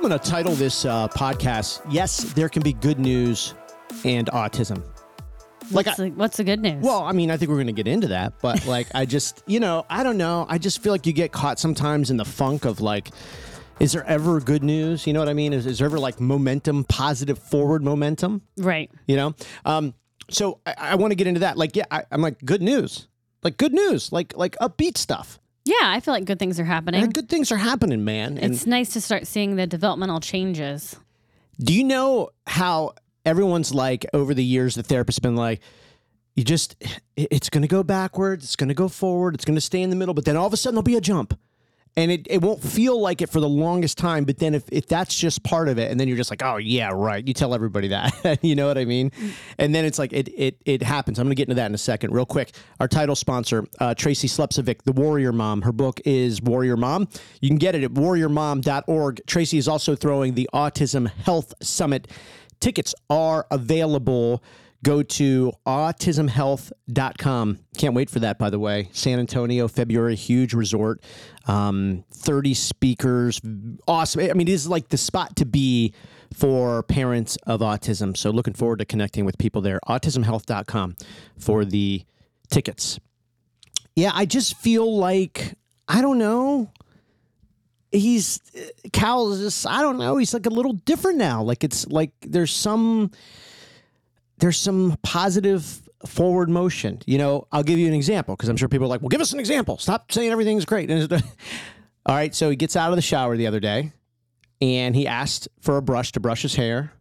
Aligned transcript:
I'm 0.00 0.08
going 0.08 0.18
to 0.18 0.30
title 0.30 0.54
this 0.54 0.86
uh, 0.86 1.08
podcast, 1.08 1.82
Yes, 1.90 2.32
There 2.32 2.48
Can 2.48 2.62
Be 2.62 2.72
Good 2.72 2.98
News 2.98 3.52
and 4.02 4.28
Autism. 4.28 4.82
Like, 5.70 5.84
What's, 5.84 6.00
I, 6.00 6.04
the, 6.04 6.10
what's 6.12 6.36
the 6.38 6.44
good 6.44 6.60
news? 6.60 6.82
well, 6.82 7.02
I 7.02 7.12
mean, 7.12 7.30
I 7.30 7.36
think 7.36 7.50
we're 7.50 7.58
going 7.58 7.66
to 7.66 7.74
get 7.74 7.86
into 7.86 8.06
that, 8.06 8.32
but 8.40 8.64
like, 8.66 8.86
I 8.94 9.04
just, 9.04 9.42
you 9.46 9.60
know, 9.60 9.84
I 9.90 10.02
don't 10.02 10.16
know. 10.16 10.46
I 10.48 10.56
just 10.56 10.82
feel 10.82 10.90
like 10.90 11.04
you 11.04 11.12
get 11.12 11.32
caught 11.32 11.58
sometimes 11.58 12.10
in 12.10 12.16
the 12.16 12.24
funk 12.24 12.64
of 12.64 12.80
like, 12.80 13.10
is 13.78 13.92
there 13.92 14.02
ever 14.04 14.40
good 14.40 14.64
news? 14.64 15.06
You 15.06 15.12
know 15.12 15.18
what 15.18 15.28
I 15.28 15.34
mean? 15.34 15.52
Is, 15.52 15.66
is 15.66 15.80
there 15.80 15.84
ever 15.84 15.98
like 15.98 16.18
momentum, 16.18 16.84
positive 16.84 17.38
forward 17.38 17.84
momentum? 17.84 18.40
right. 18.56 18.90
You 19.06 19.16
know? 19.16 19.34
Um, 19.66 19.92
so 20.30 20.60
I, 20.64 20.76
I 20.78 20.94
want 20.94 21.10
to 21.10 21.14
get 21.14 21.26
into 21.26 21.40
that. 21.40 21.58
Like, 21.58 21.76
yeah, 21.76 21.84
I, 21.90 22.04
I'm 22.10 22.22
like, 22.22 22.42
good 22.42 22.62
news. 22.62 23.06
Like, 23.42 23.58
good 23.58 23.74
news. 23.74 24.12
Like, 24.12 24.34
like 24.34 24.56
upbeat 24.62 24.96
stuff. 24.96 25.39
Yeah, 25.64 25.74
I 25.82 26.00
feel 26.00 26.14
like 26.14 26.24
good 26.24 26.38
things 26.38 26.58
are 26.58 26.64
happening. 26.64 27.10
Good 27.10 27.28
things 27.28 27.52
are 27.52 27.56
happening, 27.56 28.04
man. 28.04 28.38
And 28.38 28.54
it's 28.54 28.66
nice 28.66 28.92
to 28.94 29.00
start 29.00 29.26
seeing 29.26 29.56
the 29.56 29.66
developmental 29.66 30.20
changes. 30.20 30.96
Do 31.58 31.74
you 31.74 31.84
know 31.84 32.30
how 32.46 32.94
everyone's 33.26 33.74
like 33.74 34.06
over 34.14 34.32
the 34.32 34.44
years, 34.44 34.74
the 34.74 34.82
therapist's 34.82 35.18
been 35.18 35.36
like, 35.36 35.60
you 36.34 36.44
just, 36.44 36.76
it's 37.16 37.50
going 37.50 37.62
to 37.62 37.68
go 37.68 37.82
backwards, 37.82 38.44
it's 38.44 38.56
going 38.56 38.68
to 38.68 38.74
go 38.74 38.88
forward, 38.88 39.34
it's 39.34 39.44
going 39.44 39.56
to 39.56 39.60
stay 39.60 39.82
in 39.82 39.90
the 39.90 39.96
middle, 39.96 40.14
but 40.14 40.24
then 40.24 40.36
all 40.36 40.46
of 40.46 40.52
a 40.52 40.56
sudden 40.56 40.74
there'll 40.76 40.82
be 40.82 40.96
a 40.96 41.00
jump. 41.00 41.38
And 41.96 42.10
it, 42.10 42.26
it 42.30 42.40
won't 42.40 42.62
feel 42.62 43.00
like 43.00 43.20
it 43.20 43.30
for 43.30 43.40
the 43.40 43.48
longest 43.48 43.98
time. 43.98 44.24
But 44.24 44.38
then 44.38 44.54
if, 44.54 44.64
if 44.70 44.86
that's 44.86 45.14
just 45.14 45.42
part 45.42 45.68
of 45.68 45.78
it, 45.78 45.90
and 45.90 45.98
then 45.98 46.06
you're 46.06 46.16
just 46.16 46.30
like, 46.30 46.42
oh, 46.42 46.56
yeah, 46.56 46.90
right. 46.94 47.26
You 47.26 47.34
tell 47.34 47.52
everybody 47.52 47.88
that. 47.88 48.38
you 48.42 48.54
know 48.54 48.66
what 48.68 48.78
I 48.78 48.84
mean? 48.84 49.10
And 49.58 49.74
then 49.74 49.84
it's 49.84 49.98
like, 49.98 50.12
it 50.12 50.28
it, 50.28 50.56
it 50.64 50.82
happens. 50.82 51.18
I'm 51.18 51.26
going 51.26 51.32
to 51.32 51.36
get 51.36 51.44
into 51.48 51.56
that 51.56 51.66
in 51.66 51.74
a 51.74 51.78
second. 51.78 52.12
Real 52.12 52.26
quick. 52.26 52.52
Our 52.78 52.88
title 52.88 53.16
sponsor, 53.16 53.66
uh, 53.80 53.94
Tracy 53.94 54.28
Slepcevic, 54.28 54.82
The 54.82 54.92
Warrior 54.92 55.32
Mom. 55.32 55.62
Her 55.62 55.72
book 55.72 56.00
is 56.04 56.40
Warrior 56.40 56.76
Mom. 56.76 57.08
You 57.40 57.48
can 57.48 57.58
get 57.58 57.74
it 57.74 57.82
at 57.82 57.92
warriormom.org. 57.92 59.20
Tracy 59.26 59.58
is 59.58 59.66
also 59.68 59.96
throwing 59.96 60.34
the 60.34 60.48
Autism 60.54 61.10
Health 61.10 61.54
Summit. 61.60 62.08
Tickets 62.60 62.94
are 63.08 63.46
available. 63.50 64.42
Go 64.82 65.02
to 65.02 65.52
autismhealth.com. 65.66 67.58
Can't 67.76 67.94
wait 67.94 68.08
for 68.08 68.20
that, 68.20 68.38
by 68.38 68.48
the 68.48 68.58
way. 68.58 68.88
San 68.92 69.18
Antonio, 69.18 69.68
February, 69.68 70.16
huge 70.16 70.54
resort. 70.54 71.02
Um, 71.46 72.04
30 72.14 72.54
speakers. 72.54 73.42
Awesome. 73.86 74.22
I 74.22 74.32
mean, 74.32 74.48
it 74.48 74.52
is 74.52 74.66
like 74.68 74.88
the 74.88 74.96
spot 74.96 75.36
to 75.36 75.44
be 75.44 75.92
for 76.32 76.82
parents 76.84 77.36
of 77.46 77.60
autism. 77.60 78.16
So 78.16 78.30
looking 78.30 78.54
forward 78.54 78.78
to 78.78 78.86
connecting 78.86 79.26
with 79.26 79.36
people 79.36 79.60
there. 79.60 79.80
Autismhealth.com 79.86 80.96
for 81.38 81.66
the 81.66 82.04
tickets. 82.50 82.98
Yeah, 83.96 84.12
I 84.14 84.24
just 84.24 84.56
feel 84.56 84.96
like, 84.96 85.56
I 85.88 86.00
don't 86.00 86.18
know 86.18 86.70
he's 87.92 88.40
Cal 88.92 89.32
is 89.32 89.40
just 89.40 89.66
I 89.66 89.82
don't 89.82 89.98
know 89.98 90.16
he's 90.16 90.32
like 90.32 90.46
a 90.46 90.50
little 90.50 90.74
different 90.74 91.18
now 91.18 91.42
like 91.42 91.64
it's 91.64 91.86
like 91.88 92.12
there's 92.22 92.52
some 92.52 93.10
there's 94.40 94.58
some 94.58 94.96
positive 95.02 95.82
forward 96.06 96.48
motion. 96.48 97.00
You 97.06 97.18
know 97.18 97.46
I'll 97.52 97.62
give 97.62 97.78
you 97.78 97.86
an 97.86 97.94
example 97.94 98.36
because 98.36 98.48
I'm 98.48 98.56
sure 98.56 98.68
people 98.68 98.86
are 98.86 98.88
like 98.88 99.00
well 99.00 99.08
give 99.08 99.20
us 99.20 99.32
an 99.32 99.40
example. 99.40 99.78
Stop 99.78 100.10
saying 100.12 100.30
everything's 100.30 100.64
great. 100.64 100.90
All 102.06 102.14
right 102.14 102.34
so 102.34 102.50
he 102.50 102.56
gets 102.56 102.76
out 102.76 102.90
of 102.90 102.96
the 102.96 103.02
shower 103.02 103.36
the 103.36 103.46
other 103.46 103.60
day 103.60 103.92
and 104.60 104.96
he 104.96 105.06
asked 105.06 105.48
for 105.60 105.76
a 105.76 105.82
brush 105.82 106.12
to 106.12 106.20
brush 106.20 106.42
his 106.42 106.54
hair. 106.54 106.92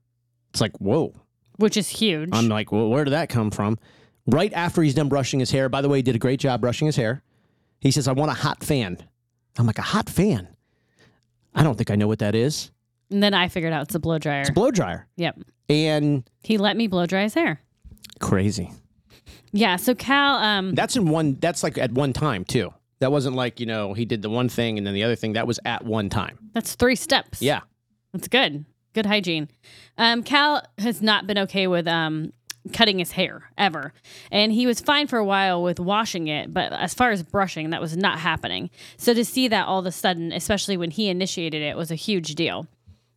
It's 0.51 0.61
like 0.61 0.77
whoa. 0.77 1.13
Which 1.57 1.77
is 1.77 1.89
huge. 1.89 2.29
I'm 2.33 2.49
like 2.49 2.71
well 2.71 2.89
where 2.89 3.05
did 3.05 3.11
that 3.11 3.29
come 3.29 3.51
from? 3.51 3.79
Right 4.27 4.53
after 4.53 4.81
he's 4.81 4.93
done 4.93 5.09
brushing 5.09 5.39
his 5.39 5.51
hair 5.51 5.69
by 5.69 5.81
the 5.81 5.89
way 5.89 5.99
he 5.99 6.03
did 6.03 6.15
a 6.15 6.19
great 6.19 6.39
job 6.39 6.61
brushing 6.61 6.85
his 6.85 6.95
hair. 6.95 7.23
He 7.79 7.91
says 7.91 8.07
I 8.07 8.11
want 8.11 8.31
a 8.31 8.35
hot 8.35 8.63
fan. 8.63 8.97
I'm 9.57 9.65
like 9.65 9.79
a 9.79 9.83
hot 9.83 10.09
fan? 10.09 10.47
I 11.55 11.63
don't 11.63 11.75
think 11.75 11.89
I 11.89 11.95
know 11.95 12.07
what 12.07 12.19
that 12.19 12.35
is. 12.35 12.71
And 13.11 13.21
then 13.23 13.33
I 13.33 13.47
figured 13.47 13.73
out 13.73 13.83
it's 13.87 13.95
a 13.95 13.99
blow 13.99 14.17
dryer. 14.19 14.41
It's 14.41 14.49
a 14.49 14.53
blow 14.53 14.71
dryer. 14.71 15.07
yep. 15.17 15.37
And 15.69 16.23
He 16.43 16.57
let 16.57 16.75
me 16.77 16.87
blow 16.87 17.05
dry 17.05 17.23
his 17.23 17.33
hair. 17.35 17.61
crazy. 18.19 18.71
Yeah. 19.51 19.75
So 19.77 19.95
Cal, 19.95 20.35
um, 20.37 20.75
That's 20.75 20.95
in 20.95 21.09
one 21.09 21.37
that's 21.39 21.63
like 21.63 21.77
at 21.77 21.91
one 21.91 22.13
time 22.13 22.45
too. 22.45 22.73
That 22.99 23.11
wasn't 23.11 23.35
like, 23.35 23.59
you 23.59 23.65
know, 23.65 23.93
he 23.93 24.03
did 24.05 24.21
the 24.21 24.29
one 24.29 24.49
thing 24.49 24.77
and 24.77 24.85
then 24.85 24.93
the 24.93 25.03
other 25.03 25.15
thing. 25.15 25.33
That 25.33 25.47
was 25.47 25.59
at 25.65 25.85
one 25.85 26.09
time. 26.09 26.37
that's 26.53 26.75
three 26.75 26.95
steps. 26.95 27.41
Yeah. 27.41 27.61
That's 28.13 28.27
good. 28.27 28.65
Good 28.93 29.05
hygiene. 29.05 29.47
Um, 29.97 30.23
Cal 30.23 30.63
has 30.79 31.01
not 31.01 31.25
been 31.27 31.37
okay 31.37 31.67
with 31.67 31.87
um, 31.87 32.33
cutting 32.73 32.99
his 32.99 33.11
hair 33.11 33.43
ever. 33.57 33.93
And 34.31 34.51
he 34.51 34.65
was 34.65 34.81
fine 34.81 35.07
for 35.07 35.17
a 35.19 35.23
while 35.25 35.61
with 35.63 35.79
washing 35.79 36.27
it, 36.27 36.51
but 36.53 36.73
as 36.73 36.93
far 36.93 37.11
as 37.11 37.21
brushing, 37.23 37.69
that 37.69 37.79
was 37.81 37.95
not 37.95 38.19
happening. 38.19 38.69
So 38.97 39.13
to 39.13 39.23
see 39.23 39.47
that 39.47 39.67
all 39.67 39.79
of 39.79 39.85
a 39.85 39.91
sudden, 39.91 40.31
especially 40.31 40.75
when 40.75 40.91
he 40.91 41.07
initiated 41.09 41.61
it, 41.61 41.77
was 41.77 41.91
a 41.91 41.95
huge 41.95 42.35
deal. 42.35 42.67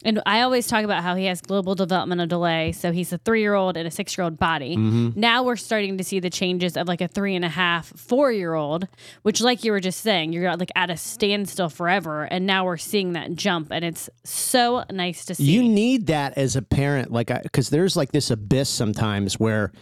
And 0.04 0.20
I 0.26 0.40
always 0.40 0.66
talk 0.66 0.84
about 0.84 1.02
how 1.02 1.14
he 1.14 1.26
has 1.26 1.40
global 1.40 1.74
developmental 1.74 2.26
delay. 2.26 2.72
So 2.72 2.92
he's 2.92 3.12
a 3.12 3.18
three 3.18 3.40
year 3.40 3.54
old 3.54 3.76
and 3.76 3.86
a 3.86 3.90
six 3.90 4.16
year 4.16 4.24
old 4.24 4.38
body. 4.38 4.76
Mm-hmm. 4.76 5.18
Now 5.18 5.42
we're 5.42 5.56
starting 5.56 5.98
to 5.98 6.04
see 6.04 6.20
the 6.20 6.30
changes 6.30 6.76
of 6.76 6.88
like 6.88 7.00
a 7.00 7.08
three 7.08 7.34
and 7.34 7.44
a 7.44 7.48
half, 7.48 7.86
four 7.96 8.32
year 8.32 8.54
old, 8.54 8.88
which, 9.22 9.40
like 9.40 9.64
you 9.64 9.72
were 9.72 9.80
just 9.80 10.00
saying, 10.00 10.32
you're 10.32 10.56
like 10.56 10.72
at 10.74 10.90
a 10.90 10.96
standstill 10.96 11.68
forever. 11.68 12.24
And 12.24 12.46
now 12.46 12.64
we're 12.64 12.76
seeing 12.76 13.12
that 13.12 13.34
jump. 13.34 13.68
And 13.70 13.84
it's 13.84 14.10
so 14.24 14.84
nice 14.90 15.24
to 15.26 15.34
see. 15.34 15.44
You 15.44 15.62
need 15.62 16.06
that 16.08 16.36
as 16.36 16.56
a 16.56 16.62
parent, 16.62 17.12
like, 17.12 17.30
uh, 17.30 17.40
because 17.42 17.70
there's 17.70 17.96
like 17.96 18.12
this 18.12 18.30
abyss 18.30 18.68
sometimes 18.68 19.38
where, 19.38 19.72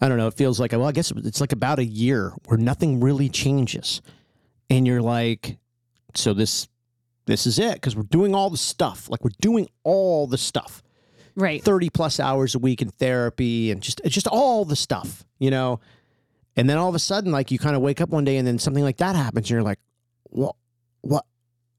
I 0.00 0.08
don't 0.08 0.18
know, 0.18 0.28
it 0.28 0.34
feels 0.34 0.60
like, 0.60 0.72
well, 0.72 0.86
I 0.86 0.92
guess 0.92 1.10
it's 1.10 1.40
like 1.40 1.52
about 1.52 1.78
a 1.78 1.84
year 1.84 2.32
where 2.46 2.58
nothing 2.58 3.00
really 3.00 3.28
changes. 3.28 4.00
And 4.70 4.86
you're 4.86 5.02
like, 5.02 5.58
so 6.14 6.34
this, 6.34 6.68
this 7.28 7.46
is 7.46 7.58
it, 7.60 7.74
because 7.74 7.94
we're 7.94 8.02
doing 8.02 8.34
all 8.34 8.50
the 8.50 8.56
stuff. 8.56 9.08
Like, 9.08 9.22
we're 9.22 9.30
doing 9.40 9.68
all 9.84 10.26
the 10.26 10.38
stuff. 10.38 10.82
right. 11.36 11.62
30 11.62 11.90
plus 11.90 12.18
hours 12.18 12.56
a 12.56 12.58
week 12.58 12.82
in 12.82 12.88
therapy 12.90 13.70
and 13.70 13.80
just 13.80 14.00
just 14.06 14.26
all 14.26 14.64
the 14.64 14.74
stuff, 14.74 15.24
you 15.38 15.50
know. 15.50 15.78
And 16.56 16.68
then 16.68 16.76
all 16.76 16.88
of 16.88 16.96
a 16.96 16.98
sudden, 16.98 17.30
like 17.30 17.52
you 17.52 17.58
kind 17.60 17.76
of 17.76 17.82
wake 17.82 18.00
up 18.00 18.08
one 18.08 18.24
day 18.24 18.36
and 18.38 18.46
then 18.46 18.58
something 18.58 18.82
like 18.82 18.96
that 18.96 19.14
happens, 19.14 19.44
and 19.46 19.50
you're 19.50 19.62
like, 19.62 19.78
What 20.24 20.56
what 21.02 21.24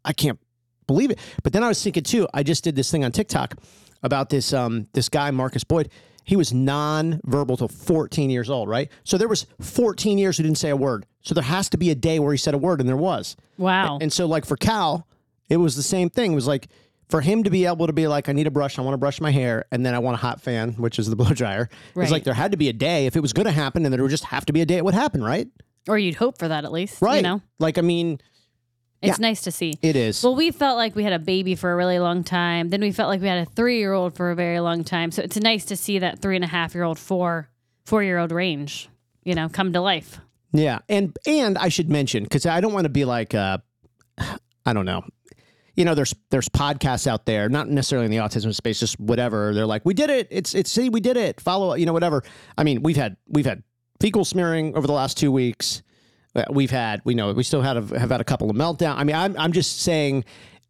I 0.05 0.13
can't 0.13 0.39
believe 0.87 1.11
it. 1.11 1.19
But 1.43 1.51
then 1.51 1.63
I 1.63 1.67
was 1.67 1.83
thinking 1.83 2.03
too, 2.03 2.27
I 2.33 2.43
just 2.43 2.63
did 2.63 2.75
this 2.77 2.89
thing 2.89 3.03
on 3.03 3.11
TikTok 3.11 3.55
about 4.01 4.29
this 4.29 4.53
um 4.53 4.87
this 4.93 5.09
guy, 5.09 5.31
Marcus 5.31 5.65
Boyd. 5.65 5.89
He 6.23 6.35
was 6.35 6.53
non-verbal 6.53 7.57
till 7.57 7.67
14 7.67 8.29
years 8.29 8.51
old, 8.51 8.69
right? 8.69 8.89
So 9.03 9.17
there 9.17 9.27
was 9.27 9.47
14 9.61 10.19
years 10.19 10.37
he 10.37 10.43
didn't 10.43 10.59
say 10.59 10.69
a 10.69 10.75
word. 10.75 11.07
So 11.23 11.33
there 11.33 11.43
has 11.43 11.69
to 11.69 11.77
be 11.77 11.89
a 11.89 11.95
day 11.95 12.19
where 12.19 12.31
he 12.31 12.37
said 12.37 12.53
a 12.53 12.57
word, 12.57 12.79
and 12.79 12.87
there 12.87 12.95
was. 12.95 13.35
Wow. 13.57 13.97
And 13.99 14.13
so, 14.13 14.27
like 14.27 14.45
for 14.45 14.55
Cal, 14.55 15.07
it 15.49 15.57
was 15.57 15.75
the 15.75 15.83
same 15.83 16.09
thing. 16.09 16.31
It 16.31 16.35
was 16.35 16.47
like 16.47 16.67
for 17.09 17.21
him 17.21 17.43
to 17.43 17.49
be 17.49 17.65
able 17.65 17.87
to 17.87 17.93
be 17.93 18.07
like, 18.07 18.29
I 18.29 18.33
need 18.33 18.45
a 18.47 18.51
brush, 18.51 18.77
I 18.77 18.83
want 18.83 18.93
to 18.93 18.97
brush 18.99 19.19
my 19.19 19.31
hair, 19.31 19.65
and 19.71 19.83
then 19.85 19.95
I 19.95 19.99
want 19.99 20.13
a 20.15 20.19
hot 20.19 20.41
fan, 20.41 20.73
which 20.73 20.99
is 20.99 21.09
the 21.09 21.15
blow 21.21 21.31
dryer. 21.31 21.69
It's 21.95 22.11
like 22.11 22.23
there 22.23 22.33
had 22.35 22.51
to 22.51 22.57
be 22.57 22.69
a 22.69 22.73
day 22.73 23.05
if 23.07 23.15
it 23.15 23.21
was 23.21 23.33
going 23.33 23.45
to 23.47 23.51
happen, 23.51 23.83
and 23.85 23.93
there 23.93 24.01
would 24.01 24.11
just 24.11 24.25
have 24.25 24.45
to 24.45 24.53
be 24.53 24.61
a 24.61 24.65
day 24.65 24.77
it 24.77 24.85
would 24.85 24.93
happen, 24.93 25.23
right? 25.23 25.47
or 25.87 25.97
you'd 25.97 26.15
hope 26.15 26.37
for 26.37 26.47
that 26.47 26.65
at 26.65 26.71
least. 26.71 27.01
Right. 27.01 27.15
You 27.15 27.21
know, 27.23 27.41
Like 27.57 27.79
I 27.79 27.81
mean, 27.81 28.19
it's 29.01 29.17
nice 29.17 29.41
to 29.43 29.51
see. 29.51 29.73
it 29.81 29.95
is. 29.95 30.21
Well, 30.23 30.35
we 30.35 30.51
felt 30.51 30.77
like 30.77 30.93
we 30.95 31.03
had 31.03 31.13
a 31.13 31.19
baby 31.19 31.55
for 31.55 31.71
a 31.71 31.75
really 31.75 31.97
long 31.97 32.23
time. 32.23 32.69
Then 32.69 32.81
we 32.81 32.91
felt 32.91 33.09
like 33.09 33.21
we 33.21 33.27
had 33.27 33.47
a 33.47 33.49
three 33.49 33.79
year 33.79 33.93
old 33.93 34.15
for 34.15 34.29
a 34.29 34.35
very 34.35 34.59
long 34.59 34.83
time. 34.83 35.09
So 35.11 35.23
it's 35.23 35.37
nice 35.37 35.65
to 35.65 35.75
see 35.77 35.97
that 35.99 36.19
three 36.19 36.35
and 36.35 36.43
a 36.43 36.47
half 36.49 36.75
year 36.75 36.83
old, 36.83 36.99
four, 36.99 37.49
four 37.85 38.03
year 38.03 38.19
old 38.19 38.31
range, 38.31 38.87
you 39.23 39.33
know, 39.33 39.49
come 39.49 39.73
to 39.73 39.81
life. 39.81 40.19
Yeah, 40.51 40.79
and 40.89 41.17
and 41.25 41.57
I 41.57 41.69
should 41.69 41.89
mention 41.89 42.23
because 42.23 42.45
I 42.45 42.59
don't 42.61 42.73
want 42.73 42.85
to 42.85 42.89
be 42.89 43.05
like, 43.05 43.33
uh, 43.33 43.59
I 44.65 44.73
don't 44.73 44.85
know, 44.85 45.03
you 45.79 45.85
know, 45.85 45.95
there's 45.95 46.13
there's 46.29 46.49
podcasts 46.49 47.07
out 47.07 47.25
there, 47.25 47.47
not 47.49 47.69
necessarily 47.69 48.05
in 48.05 48.11
the 48.11 48.17
autism 48.17 48.53
space, 48.53 48.79
just 48.81 48.99
whatever. 48.99 49.53
They're 49.53 49.65
like, 49.65 49.83
we 49.85 49.93
did 49.93 50.09
it. 50.09 50.27
It's 50.29 50.53
it's 50.53 50.69
see, 50.69 50.89
we 50.89 50.99
did 50.99 51.15
it. 51.17 51.39
Follow, 51.41 51.73
you 51.73 51.85
know, 51.85 51.93
whatever. 51.93 52.21
I 52.57 52.63
mean, 52.65 52.83
we've 52.83 52.97
had 52.97 53.15
we've 53.27 53.45
had 53.45 53.63
fecal 54.01 54.25
smearing 54.25 54.75
over 54.75 54.85
the 54.85 54.93
last 54.93 55.17
two 55.17 55.31
weeks. 55.31 55.81
Uh, 56.35 56.43
We've 56.51 56.69
had, 56.69 57.01
we 57.05 57.15
know, 57.15 57.33
we 57.33 57.41
still 57.43 57.61
had 57.63 57.75
a, 57.75 57.81
have 57.99 58.11
had 58.11 58.21
a 58.21 58.23
couple 58.23 58.51
of 58.51 58.55
meltdown. 58.55 58.95
I 58.97 59.03
mean, 59.05 59.15
I'm 59.15 59.35
I'm 59.37 59.51
just 59.53 59.79
saying. 59.81 60.25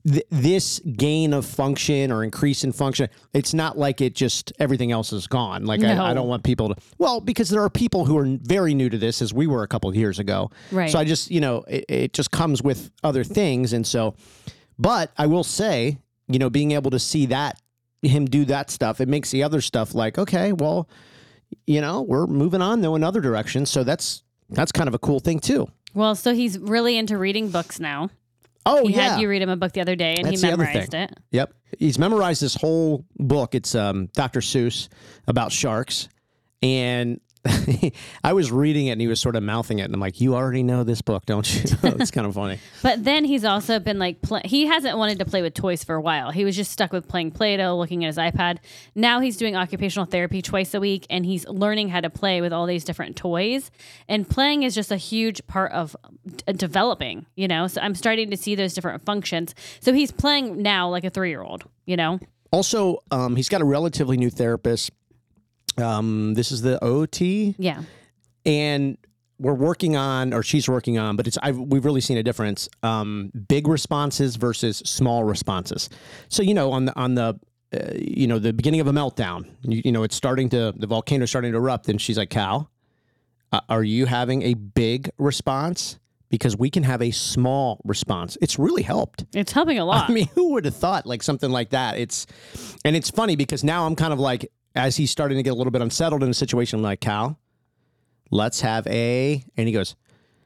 Th- 0.08 0.26
this 0.32 0.80
gain 0.80 1.34
of 1.34 1.46
function 1.46 2.10
or 2.10 2.24
increase 2.24 2.64
in 2.64 2.72
function, 2.72 3.10
it's 3.34 3.54
not 3.54 3.78
like 3.78 4.00
it 4.00 4.16
just 4.16 4.54
everything 4.58 4.94
else 4.94 5.12
is 5.12 5.28
gone. 5.28 5.66
Like 5.66 5.82
No. 5.82 5.90
I, 6.02 6.12
I 6.12 6.14
don't 6.14 6.30
want 6.30 6.44
people 6.46 6.70
to 6.70 6.76
well 7.00 7.20
because 7.20 7.50
there 7.50 7.62
are 7.64 7.70
people 7.70 8.06
who 8.06 8.18
are 8.18 8.26
very 8.42 8.74
new 8.74 8.90
to 8.90 8.98
this 8.98 9.22
as 9.22 9.34
we 9.34 9.46
were 9.46 9.62
a 9.62 9.68
couple 9.68 9.90
of 9.90 9.98
years 9.98 10.18
ago 10.18 10.52
Right. 10.72 10.90
so 10.90 10.98
i 11.00 11.04
just 11.04 11.30
you 11.30 11.42
know 11.42 11.66
it, 11.68 11.84
it 11.90 12.14
just 12.14 12.32
comes 12.32 12.64
with 12.64 12.92
other 13.04 13.26
things 13.26 13.74
and 13.74 13.86
so 13.86 14.16
but 14.80 15.12
i 15.18 15.28
will 15.28 15.44
say 15.44 15.98
you 16.28 16.40
know 16.40 16.50
being 16.50 16.72
able 16.72 16.90
to 16.90 17.00
see 17.00 17.28
that 17.28 17.60
him 18.02 18.26
do 18.26 18.46
that 18.46 18.72
stuff 18.72 19.00
it 19.02 19.08
makes 19.08 19.30
the 19.30 19.44
other 19.44 19.62
stuff 19.62 19.94
like 19.94 20.18
okay 20.18 20.54
well 20.54 20.90
you 21.68 21.82
know 21.82 22.02
we're 22.02 22.26
moving 22.26 22.62
on 22.62 22.82
though 22.82 22.96
in 22.96 23.04
other 23.04 23.22
directions 23.22 23.70
so 23.70 23.84
that's 23.84 24.24
that's 24.50 24.72
kind 24.72 24.88
of 24.88 24.94
a 24.96 25.00
cool 25.00 25.20
thing 25.20 25.40
too 25.40 25.68
Well, 25.94 26.16
so 26.16 26.34
he's 26.34 26.58
really 26.58 26.98
into 26.98 27.18
reading 27.18 27.50
books 27.50 27.80
now. 27.80 28.10
oh 28.66 28.88
He 28.88 28.94
yeah 28.96 29.12
had 29.14 29.22
you 29.22 29.30
read 29.30 29.42
him 29.42 29.50
a 29.50 29.58
book 29.58 29.74
the 29.74 29.82
other 29.82 29.96
day 29.96 30.16
and 30.18 30.26
That's 30.26 30.42
he 30.42 30.48
memorized 30.48 30.94
it. 30.94 31.12
Yep. 31.32 31.54
He's 31.78 32.00
memorized 32.00 32.42
this 32.42 32.56
whole 32.56 33.06
book. 33.18 33.54
It's 33.56 33.76
um, 33.76 34.08
Dr. 34.14 34.40
Seuss 34.42 34.88
about 35.28 35.52
sharks. 35.52 36.10
And 36.62 37.20
I 38.24 38.34
was 38.34 38.52
reading 38.52 38.88
it 38.88 38.92
and 38.92 39.02
he 39.02 39.08
was 39.08 39.20
sort 39.20 39.36
of 39.36 39.44
mouthing 39.44 39.80
it, 39.80 39.84
and 39.84 39.94
I'm 39.94 40.00
like, 40.00 40.20
"You 40.20 40.36
already 40.36 40.62
know 40.62 40.84
this 40.84 41.02
book, 41.02 41.26
don't 41.26 41.48
you?" 41.54 41.62
it's 41.84 42.12
kind 42.12 42.28
of 42.28 42.34
funny. 42.34 42.60
But 42.82 43.04
then 43.04 43.26
he's 43.26 43.44
also 43.44 43.80
been 43.80 44.00
like, 44.00 44.18
he 44.46 44.66
hasn't 44.66 44.98
wanted 44.98 45.20
to 45.20 45.26
play 45.26 45.42
with 45.42 45.54
toys 45.54 45.84
for 45.84 45.96
a 45.96 46.02
while. 46.02 46.32
He 46.32 46.46
was 46.46 46.56
just 46.56 46.72
stuck 46.72 46.94
with 46.94 47.08
playing 47.08 47.32
Play 47.32 47.58
Doh, 47.58 47.78
looking 47.78 48.06
at 48.06 48.08
his 48.08 48.18
iPad. 48.18 48.60
Now 48.96 49.20
he's 49.20 49.38
doing 49.38 49.56
occupational 49.56 50.06
therapy 50.06 50.42
twice 50.42 50.74
a 50.74 50.80
week 50.80 51.06
and 51.10 51.26
he's 51.26 51.46
learning 51.48 51.90
how 51.90 52.00
to 52.02 52.10
play 52.10 52.40
with 52.42 52.54
all 52.54 52.66
these 52.66 52.84
different 52.86 53.16
toys. 53.18 53.70
And 54.08 54.28
playing 54.30 54.64
is 54.64 54.74
just 54.76 54.92
a 54.92 54.98
huge 54.98 55.46
part 55.48 55.72
of 55.74 55.96
d- 56.26 56.54
developing, 56.54 57.26
you 57.36 57.48
know? 57.48 57.68
So 57.68 57.82
I'm 57.82 57.96
starting 57.96 58.30
to 58.32 58.38
see 58.38 58.56
those 58.56 58.74
different 58.74 59.04
functions. 59.04 59.54
So 59.82 59.94
he's 59.94 60.12
playing 60.12 60.62
now 60.62 60.90
like 60.90 61.04
a 61.04 61.10
three 61.10 61.30
year 61.30 61.42
old, 61.42 61.66
you 61.86 61.98
know? 61.98 62.20
Also, 62.52 63.00
um, 63.12 63.36
he's 63.36 63.50
got 63.50 63.62
a 63.62 63.66
relatively 63.66 64.18
new 64.18 64.30
therapist. 64.30 64.92
Um, 65.82 66.34
this 66.34 66.52
is 66.52 66.62
the 66.62 66.84
OT, 66.84 67.56
Yeah. 67.58 67.84
and 68.46 68.98
we're 69.40 69.54
working 69.54 69.96
on, 69.96 70.34
or 70.34 70.44
she's 70.44 70.68
working 70.68 70.98
on, 70.98 71.16
but 71.16 71.26
it's 71.28 71.38
I've, 71.42 71.58
we've 71.58 71.86
really 71.86 72.02
seen 72.02 72.18
a 72.18 72.24
difference. 72.24 72.68
Um, 72.84 73.32
big 73.48 73.68
responses 73.68 74.36
versus 74.36 74.78
small 74.86 75.24
responses. 75.24 75.90
So 76.28 76.44
you 76.44 76.54
know, 76.54 76.72
on 76.72 76.86
the 76.86 76.96
on 77.00 77.16
the 77.16 77.40
uh, 77.74 77.80
you 77.96 78.28
know 78.28 78.40
the 78.40 78.52
beginning 78.52 78.82
of 78.82 78.88
a 78.88 78.92
meltdown, 78.92 79.46
you, 79.64 79.82
you 79.86 79.92
know 79.92 80.04
it's 80.04 80.16
starting 80.16 80.50
to 80.50 80.74
the 80.76 80.88
volcano's 80.88 81.30
starting 81.30 81.52
to 81.54 81.58
erupt, 81.58 81.88
and 81.88 82.02
she's 82.02 82.18
like, 82.18 82.30
"Cal, 82.30 82.70
uh, 83.54 83.62
are 83.70 83.84
you 83.84 84.06
having 84.08 84.42
a 84.44 84.54
big 84.56 85.10
response?" 85.18 85.98
Because 86.30 86.56
we 86.56 86.70
can 86.70 86.84
have 86.84 87.02
a 87.02 87.10
small 87.10 87.82
response. 87.86 88.38
It's 88.40 88.60
really 88.60 88.84
helped. 88.84 89.26
It's 89.34 89.52
helping 89.52 89.80
a 89.80 89.86
lot. 89.86 90.10
I 90.12 90.14
mean, 90.14 90.28
who 90.36 90.52
would 90.52 90.66
have 90.66 90.76
thought 90.76 91.08
like 91.08 91.24
something 91.24 91.50
like 91.50 91.72
that? 91.72 91.98
It's 91.98 92.28
and 92.86 92.96
it's 92.96 93.10
funny 93.10 93.36
because 93.36 93.64
now 93.64 93.86
I'm 93.88 93.96
kind 93.96 94.14
of 94.14 94.20
like 94.20 94.52
as 94.76 94.98
he's 94.98 95.12
starting 95.12 95.38
to 95.38 95.44
get 95.44 95.52
a 95.52 95.56
little 95.56 95.72
bit 95.72 95.82
unsettled 95.82 96.24
in 96.24 96.30
a 96.30 96.34
situation, 96.34 96.80
I'm 96.80 96.84
like, 96.84 97.00
Cal, 97.02 97.38
let's 98.32 98.62
have 98.62 98.86
a 98.88 99.44
and 99.58 99.68
he 99.68 99.74
goes, 99.74 99.96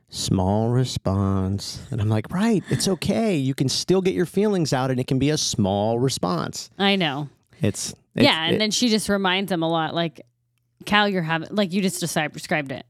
small 0.09 0.69
response. 0.69 1.81
And 1.91 1.99
I'm 2.01 2.09
like, 2.09 2.29
right, 2.31 2.63
it's 2.69 2.87
okay. 2.87 3.35
You 3.35 3.53
can 3.53 3.67
still 3.69 4.01
get 4.01 4.13
your 4.13 4.25
feelings 4.25 4.71
out 4.73 4.91
and 4.91 4.99
it 4.99 5.07
can 5.07 5.19
be 5.19 5.29
a 5.29 5.37
small 5.37 5.99
response. 5.99 6.69
I 6.77 6.95
know. 6.95 7.29
It's, 7.61 7.91
it's 8.15 8.23
yeah. 8.25 8.45
And 8.45 8.55
it- 8.55 8.59
then 8.59 8.71
she 8.71 8.89
just 8.89 9.09
reminds 9.09 9.51
him 9.51 9.63
a 9.63 9.69
lot 9.69 9.93
like, 9.95 10.25
Cal, 10.85 11.07
you're 11.07 11.21
having, 11.23 11.47
like 11.51 11.71
you 11.73 11.81
just 11.81 11.99
described, 11.99 12.33
described 12.33 12.71
it. 12.71 12.85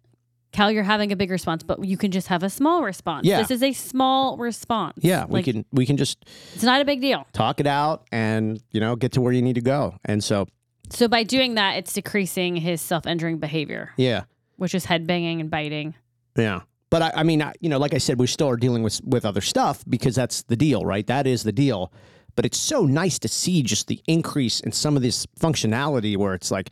Cal, 0.52 0.72
you're 0.72 0.84
having 0.84 1.12
a 1.12 1.16
big 1.16 1.32
response, 1.32 1.64
but 1.64 1.84
you 1.84 1.98
can 1.98 2.12
just 2.12 2.28
have 2.28 2.44
a 2.44 2.50
small 2.50 2.84
response. 2.84 3.26
Yeah. 3.26 3.42
This 3.42 3.50
is 3.52 3.64
a 3.64 3.74
small 3.74 4.38
response. 4.38 4.98
yeah, 5.02 5.26
we 5.26 5.40
Like, 5.40 5.46
can 5.46 5.66
we 5.72 5.86
can 5.86 5.98
just 5.98 6.24
It's 6.54 6.64
not 6.64 6.80
a 6.80 6.86
big 6.86 7.02
deal. 7.02 7.26
talk 7.34 7.60
it 7.60 7.66
out 7.66 8.04
and 8.12 8.62
you 8.72 8.80
know 8.80 8.96
get 8.96 9.14
to 9.14 9.22
where 9.22 9.34
you 9.34 9.42
need 9.42 9.56
to 9.56 9.62
go. 9.62 9.96
And 10.06 10.24
so 10.24 10.48
So 10.90 11.08
by 11.08 11.24
doing 11.24 11.56
that, 11.56 11.78
it's 11.78 11.94
decreasing 11.94 12.56
his 12.56 12.82
self-injuring 12.82 13.40
behavior, 13.40 13.92
yeah, 13.98 14.24
which 14.58 14.76
is 14.76 14.86
headbanging 14.86 15.40
and 15.40 15.50
biting. 15.50 15.96
Yeah. 16.36 16.62
But 16.90 17.02
I, 17.02 17.12
I 17.16 17.24
mean, 17.24 17.42
I, 17.42 17.54
you 17.60 17.70
know, 17.70 17.80
like 17.80 17.94
I 17.96 17.98
said, 17.98 18.20
we 18.20 18.28
still 18.28 18.50
are 18.50 18.58
dealing 18.58 18.84
with 18.84 19.02
with 19.04 19.26
other 19.26 19.42
stuff 19.42 19.84
because 19.90 20.14
that's 20.16 20.44
the 20.44 20.56
deal, 20.56 20.86
right? 20.86 21.08
That 21.08 21.26
is 21.26 21.44
the 21.44 21.52
deal. 21.52 21.92
But 22.36 22.46
it's 22.46 22.60
so 22.60 22.86
nice 22.86 23.18
to 23.20 23.28
see 23.28 23.64
just 23.64 23.88
the 23.88 24.02
increase 24.08 24.60
in 24.60 24.72
some 24.72 24.96
of 24.96 25.02
this 25.02 25.26
functionality 25.40 26.18
where 26.18 26.34
it's 26.34 26.52
like 26.52 26.70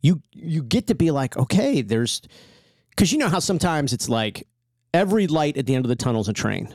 you 0.00 0.20
you 0.32 0.62
get 0.62 0.86
to 0.88 0.94
be 0.94 1.10
like, 1.10 1.36
okay, 1.36 1.82
there's 1.82 2.20
because 2.90 3.12
you 3.12 3.18
know 3.18 3.28
how 3.28 3.40
sometimes 3.40 3.92
it's 3.92 4.08
like 4.08 4.46
every 4.92 5.26
light 5.26 5.56
at 5.56 5.66
the 5.66 5.74
end 5.74 5.84
of 5.84 5.88
the 5.88 5.96
tunnel 5.96 6.20
is 6.20 6.28
a 6.28 6.32
train, 6.32 6.68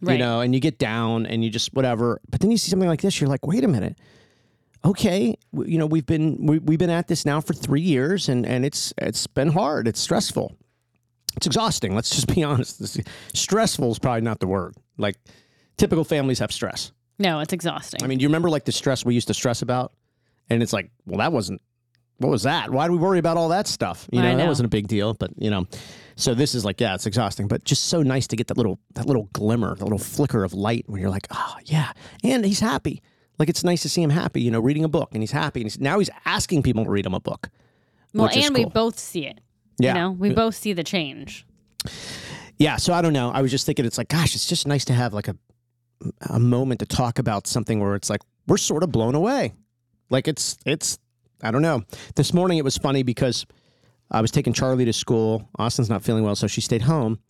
Right. 0.00 0.14
you 0.14 0.18
know, 0.18 0.40
and 0.40 0.54
you 0.54 0.60
get 0.60 0.78
down 0.78 1.26
and 1.26 1.44
you 1.44 1.50
just 1.50 1.74
whatever. 1.74 2.20
But 2.30 2.40
then 2.40 2.50
you 2.50 2.56
see 2.56 2.70
something 2.70 2.88
like 2.88 3.02
this, 3.02 3.20
you're 3.20 3.28
like, 3.28 3.46
wait 3.46 3.64
a 3.64 3.68
minute. 3.68 3.98
Okay, 4.84 5.36
you 5.52 5.78
know 5.78 5.86
we've 5.86 6.06
been 6.06 6.46
we, 6.46 6.58
we've 6.58 6.78
been 6.78 6.90
at 6.90 7.06
this 7.08 7.26
now 7.26 7.40
for 7.40 7.52
three 7.52 7.82
years, 7.82 8.28
and 8.28 8.46
and 8.46 8.64
it's 8.64 8.94
it's 8.98 9.26
been 9.26 9.48
hard, 9.48 9.86
it's 9.86 10.00
stressful 10.00 10.56
it's 11.36 11.46
exhausting. 11.46 11.94
Let's 11.94 12.10
just 12.10 12.32
be 12.32 12.42
honest. 12.44 12.78
This, 12.78 12.98
stressful 13.34 13.90
is 13.90 13.98
probably 13.98 14.22
not 14.22 14.40
the 14.40 14.46
word. 14.46 14.76
Like 14.98 15.16
typical 15.76 16.04
families 16.04 16.38
have 16.40 16.52
stress. 16.52 16.92
No, 17.18 17.40
it's 17.40 17.52
exhausting. 17.52 18.02
I 18.02 18.06
mean, 18.06 18.18
do 18.18 18.22
you 18.22 18.28
remember 18.28 18.50
like 18.50 18.64
the 18.64 18.72
stress 18.72 19.04
we 19.04 19.14
used 19.14 19.28
to 19.28 19.34
stress 19.34 19.62
about? 19.62 19.92
And 20.48 20.62
it's 20.62 20.72
like, 20.72 20.90
well, 21.06 21.18
that 21.18 21.32
wasn't. 21.32 21.60
What 22.18 22.28
was 22.28 22.42
that? 22.42 22.70
Why 22.70 22.86
do 22.86 22.92
we 22.92 22.98
worry 22.98 23.18
about 23.18 23.38
all 23.38 23.48
that 23.48 23.66
stuff? 23.66 24.06
You 24.12 24.20
know, 24.20 24.30
I 24.30 24.34
that 24.34 24.46
wasn't 24.46 24.66
a 24.66 24.68
big 24.68 24.88
deal. 24.88 25.14
But 25.14 25.30
you 25.38 25.48
know, 25.48 25.66
so 26.16 26.34
this 26.34 26.54
is 26.54 26.66
like, 26.66 26.78
yeah, 26.78 26.94
it's 26.94 27.06
exhausting, 27.06 27.48
but 27.48 27.64
just 27.64 27.84
so 27.84 28.02
nice 28.02 28.26
to 28.26 28.36
get 28.36 28.48
that 28.48 28.58
little 28.58 28.78
that 28.94 29.06
little 29.06 29.30
glimmer, 29.32 29.74
that 29.74 29.84
little 29.84 29.98
flicker 29.98 30.44
of 30.44 30.52
light 30.52 30.84
when 30.86 31.00
you're 31.00 31.10
like, 31.10 31.26
oh 31.30 31.56
yeah, 31.64 31.92
and 32.22 32.44
he's 32.44 32.60
happy. 32.60 33.02
Like 33.40 33.48
it's 33.48 33.64
nice 33.64 33.80
to 33.82 33.88
see 33.88 34.02
him 34.02 34.10
happy. 34.10 34.42
You 34.42 34.50
know, 34.50 34.60
reading 34.60 34.84
a 34.84 34.88
book, 34.88 35.08
and 35.12 35.22
he's 35.22 35.32
happy. 35.32 35.60
And 35.60 35.64
he's, 35.64 35.80
now 35.80 35.98
he's 35.98 36.10
asking 36.26 36.62
people 36.62 36.84
to 36.84 36.90
read 36.90 37.06
him 37.06 37.14
a 37.14 37.20
book. 37.20 37.48
well, 38.12 38.28
and 38.32 38.54
we 38.54 38.66
both 38.66 38.98
see 38.98 39.26
it. 39.26 39.40
Yeah. 39.78 39.94
You 39.94 40.00
know, 40.00 40.10
we 40.10 40.34
both 40.34 40.54
see 40.54 40.74
the 40.74 40.84
change. 40.84 41.46
Yeah, 42.58 42.76
so 42.76 42.92
I 42.92 43.00
don't 43.00 43.14
know. 43.14 43.30
I 43.30 43.40
was 43.40 43.50
just 43.50 43.64
thinking, 43.64 43.86
it's 43.86 43.96
like, 43.96 44.08
gosh, 44.08 44.34
it's 44.34 44.46
just 44.46 44.66
nice 44.66 44.84
to 44.84 44.92
have 44.92 45.14
like 45.14 45.26
a 45.26 45.36
a 46.28 46.38
moment 46.38 46.80
to 46.80 46.86
talk 46.86 47.18
about 47.18 47.46
something 47.46 47.80
where 47.80 47.94
it's 47.94 48.10
like 48.10 48.20
we're 48.46 48.58
sort 48.58 48.82
of 48.82 48.92
blown 48.92 49.14
away. 49.14 49.54
Like 50.10 50.28
it's 50.28 50.58
it's 50.66 50.98
I 51.42 51.50
don't 51.50 51.62
know. 51.62 51.82
This 52.16 52.34
morning 52.34 52.58
it 52.58 52.64
was 52.64 52.76
funny 52.76 53.02
because 53.02 53.46
I 54.10 54.20
was 54.20 54.30
taking 54.30 54.52
Charlie 54.52 54.84
to 54.84 54.92
school. 54.92 55.48
Austin's 55.58 55.88
not 55.88 56.02
feeling 56.02 56.24
well, 56.24 56.36
so 56.36 56.46
she 56.46 56.60
stayed 56.60 56.82
home. 56.82 57.20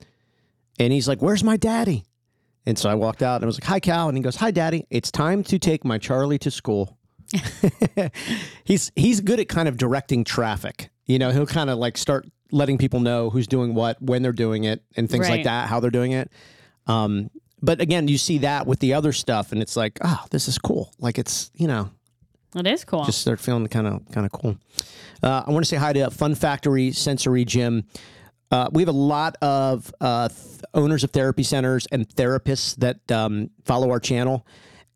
And 0.80 0.92
he's 0.92 1.06
like, 1.06 1.22
"Where's 1.22 1.44
my 1.44 1.56
daddy?" 1.56 2.02
And 2.66 2.78
so 2.78 2.90
I 2.90 2.94
walked 2.94 3.22
out 3.22 3.36
and 3.36 3.44
I 3.44 3.46
was 3.46 3.56
like, 3.56 3.64
"Hi, 3.68 3.80
Cal." 3.80 4.08
And 4.08 4.16
he 4.16 4.22
goes, 4.22 4.36
"Hi, 4.36 4.50
daddy. 4.50 4.86
It's 4.90 5.10
time 5.10 5.42
to 5.44 5.58
take 5.58 5.84
my 5.84 5.98
Charlie 5.98 6.38
to 6.40 6.50
school." 6.50 6.98
he's 8.64 8.90
he's 8.96 9.20
good 9.20 9.40
at 9.40 9.48
kind 9.48 9.68
of 9.68 9.76
directing 9.76 10.24
traffic. 10.24 10.90
You 11.06 11.18
know, 11.18 11.30
he'll 11.30 11.46
kind 11.46 11.70
of 11.70 11.78
like 11.78 11.96
start 11.96 12.26
letting 12.52 12.78
people 12.78 13.00
know 13.00 13.30
who's 13.30 13.46
doing 13.46 13.74
what, 13.74 14.00
when 14.02 14.22
they're 14.22 14.32
doing 14.32 14.64
it, 14.64 14.82
and 14.96 15.08
things 15.08 15.28
like 15.28 15.44
that, 15.44 15.68
how 15.68 15.80
they're 15.80 15.90
doing 15.90 16.12
it. 16.12 16.30
Um, 16.86 17.30
but 17.62 17.80
again, 17.80 18.08
you 18.08 18.18
see 18.18 18.38
that 18.38 18.66
with 18.66 18.80
the 18.80 18.94
other 18.94 19.12
stuff, 19.12 19.52
and 19.52 19.62
it's 19.62 19.76
like, 19.76 19.98
oh, 20.02 20.24
this 20.30 20.48
is 20.48 20.58
cool. 20.58 20.92
Like 20.98 21.18
it's 21.18 21.50
you 21.54 21.66
know, 21.68 21.90
It 22.56 22.66
is 22.66 22.84
cool. 22.84 23.04
just 23.04 23.20
start 23.20 23.40
feeling 23.40 23.66
kind 23.68 23.86
of 23.86 24.02
kind 24.12 24.26
of 24.26 24.32
cool. 24.32 24.56
Uh, 25.22 25.44
I 25.46 25.50
want 25.50 25.64
to 25.64 25.68
say 25.68 25.76
hi 25.76 25.92
to 25.92 26.10
Fun 26.10 26.34
Factory 26.34 26.92
Sensory 26.92 27.44
Gym. 27.44 27.84
Uh, 28.50 28.68
we 28.72 28.82
have 28.82 28.88
a 28.88 28.92
lot 28.92 29.36
of 29.42 29.92
uh, 30.00 30.28
th- 30.28 30.60
owners 30.74 31.04
of 31.04 31.10
therapy 31.10 31.42
centers 31.42 31.86
and 31.92 32.08
therapists 32.08 32.76
that 32.76 33.10
um, 33.12 33.50
follow 33.64 33.90
our 33.90 34.00
channel. 34.00 34.46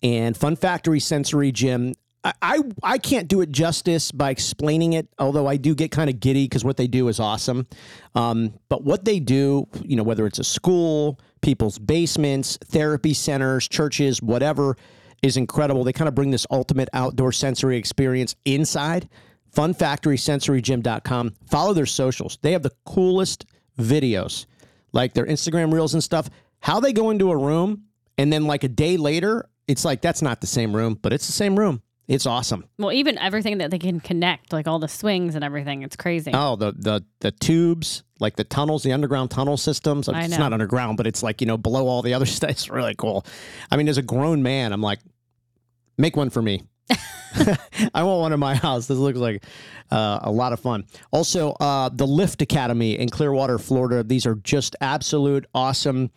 And 0.02 0.36
Fun 0.36 0.56
Factory 0.56 1.00
Sensory 1.00 1.52
Gym, 1.52 1.94
I, 2.24 2.32
I 2.42 2.58
I 2.82 2.98
can't 2.98 3.28
do 3.28 3.40
it 3.42 3.50
justice 3.50 4.10
by 4.10 4.30
explaining 4.30 4.94
it. 4.94 5.08
Although 5.18 5.46
I 5.46 5.56
do 5.56 5.74
get 5.74 5.90
kind 5.90 6.10
of 6.10 6.20
giddy 6.20 6.44
because 6.44 6.64
what 6.64 6.76
they 6.76 6.86
do 6.86 7.08
is 7.08 7.20
awesome. 7.20 7.66
Um, 8.14 8.54
but 8.68 8.82
what 8.82 9.04
they 9.04 9.20
do, 9.20 9.66
you 9.82 9.96
know, 9.96 10.02
whether 10.02 10.26
it's 10.26 10.38
a 10.38 10.44
school, 10.44 11.20
people's 11.40 11.78
basements, 11.78 12.58
therapy 12.64 13.14
centers, 13.14 13.68
churches, 13.68 14.20
whatever, 14.20 14.76
is 15.22 15.36
incredible. 15.36 15.84
They 15.84 15.92
kind 15.92 16.08
of 16.08 16.14
bring 16.14 16.30
this 16.30 16.46
ultimate 16.50 16.88
outdoor 16.92 17.32
sensory 17.32 17.76
experience 17.76 18.34
inside. 18.44 19.08
FunFactorySensoryGym.com. 19.54 21.34
Follow 21.50 21.72
their 21.74 21.86
socials. 21.86 22.38
They 22.42 22.52
have 22.52 22.62
the 22.62 22.72
coolest 22.84 23.46
videos, 23.78 24.46
like 24.92 25.14
their 25.14 25.26
Instagram 25.26 25.72
reels 25.72 25.94
and 25.94 26.02
stuff. 26.02 26.28
How 26.60 26.80
they 26.80 26.92
go 26.92 27.10
into 27.10 27.30
a 27.30 27.36
room 27.36 27.84
and 28.18 28.32
then 28.32 28.46
like 28.46 28.64
a 28.64 28.68
day 28.68 28.96
later, 28.96 29.48
it's 29.68 29.84
like 29.84 30.00
that's 30.00 30.22
not 30.22 30.40
the 30.40 30.46
same 30.46 30.74
room, 30.74 30.98
but 31.00 31.12
it's 31.12 31.26
the 31.26 31.32
same 31.32 31.58
room. 31.58 31.82
It's 32.06 32.26
awesome. 32.26 32.66
well, 32.78 32.92
even 32.92 33.16
everything 33.16 33.58
that 33.58 33.70
they 33.70 33.78
can 33.78 33.98
connect, 33.98 34.52
like 34.52 34.68
all 34.68 34.78
the 34.78 34.88
swings 34.88 35.34
and 35.36 35.42
everything, 35.42 35.82
it's 35.82 35.96
crazy. 35.96 36.32
Oh, 36.34 36.54
the 36.54 36.72
the 36.72 37.02
the 37.20 37.30
tubes, 37.30 38.02
like 38.20 38.36
the 38.36 38.44
tunnels, 38.44 38.82
the 38.82 38.92
underground 38.92 39.30
tunnel 39.30 39.56
systems. 39.56 40.06
I 40.10 40.20
It's 40.20 40.32
know. 40.32 40.36
not 40.36 40.52
underground, 40.52 40.98
but 40.98 41.06
it's 41.06 41.22
like 41.22 41.40
you 41.40 41.46
know 41.46 41.56
below 41.56 41.88
all 41.88 42.02
the 42.02 42.12
other 42.12 42.26
stuff. 42.26 42.50
It's 42.50 42.68
really 42.68 42.94
cool. 42.94 43.24
I 43.70 43.78
mean, 43.78 43.88
as 43.88 43.96
a 43.96 44.02
grown 44.02 44.42
man, 44.42 44.74
I'm 44.74 44.82
like, 44.82 44.98
make 45.96 46.14
one 46.14 46.28
for 46.28 46.42
me. 46.42 46.62
I 47.94 48.02
want 48.02 48.20
one 48.20 48.32
in 48.32 48.40
my 48.40 48.54
house. 48.54 48.86
This 48.86 48.98
looks 48.98 49.18
like 49.18 49.44
uh, 49.90 50.20
a 50.22 50.30
lot 50.30 50.52
of 50.52 50.60
fun. 50.60 50.84
Also, 51.10 51.52
uh, 51.52 51.88
the 51.92 52.06
Lift 52.06 52.42
Academy 52.42 52.98
in 52.98 53.08
Clearwater, 53.08 53.58
Florida. 53.58 54.02
These 54.02 54.26
are 54.26 54.36
just 54.36 54.76
absolute 54.80 55.46
awesome. 55.54 56.10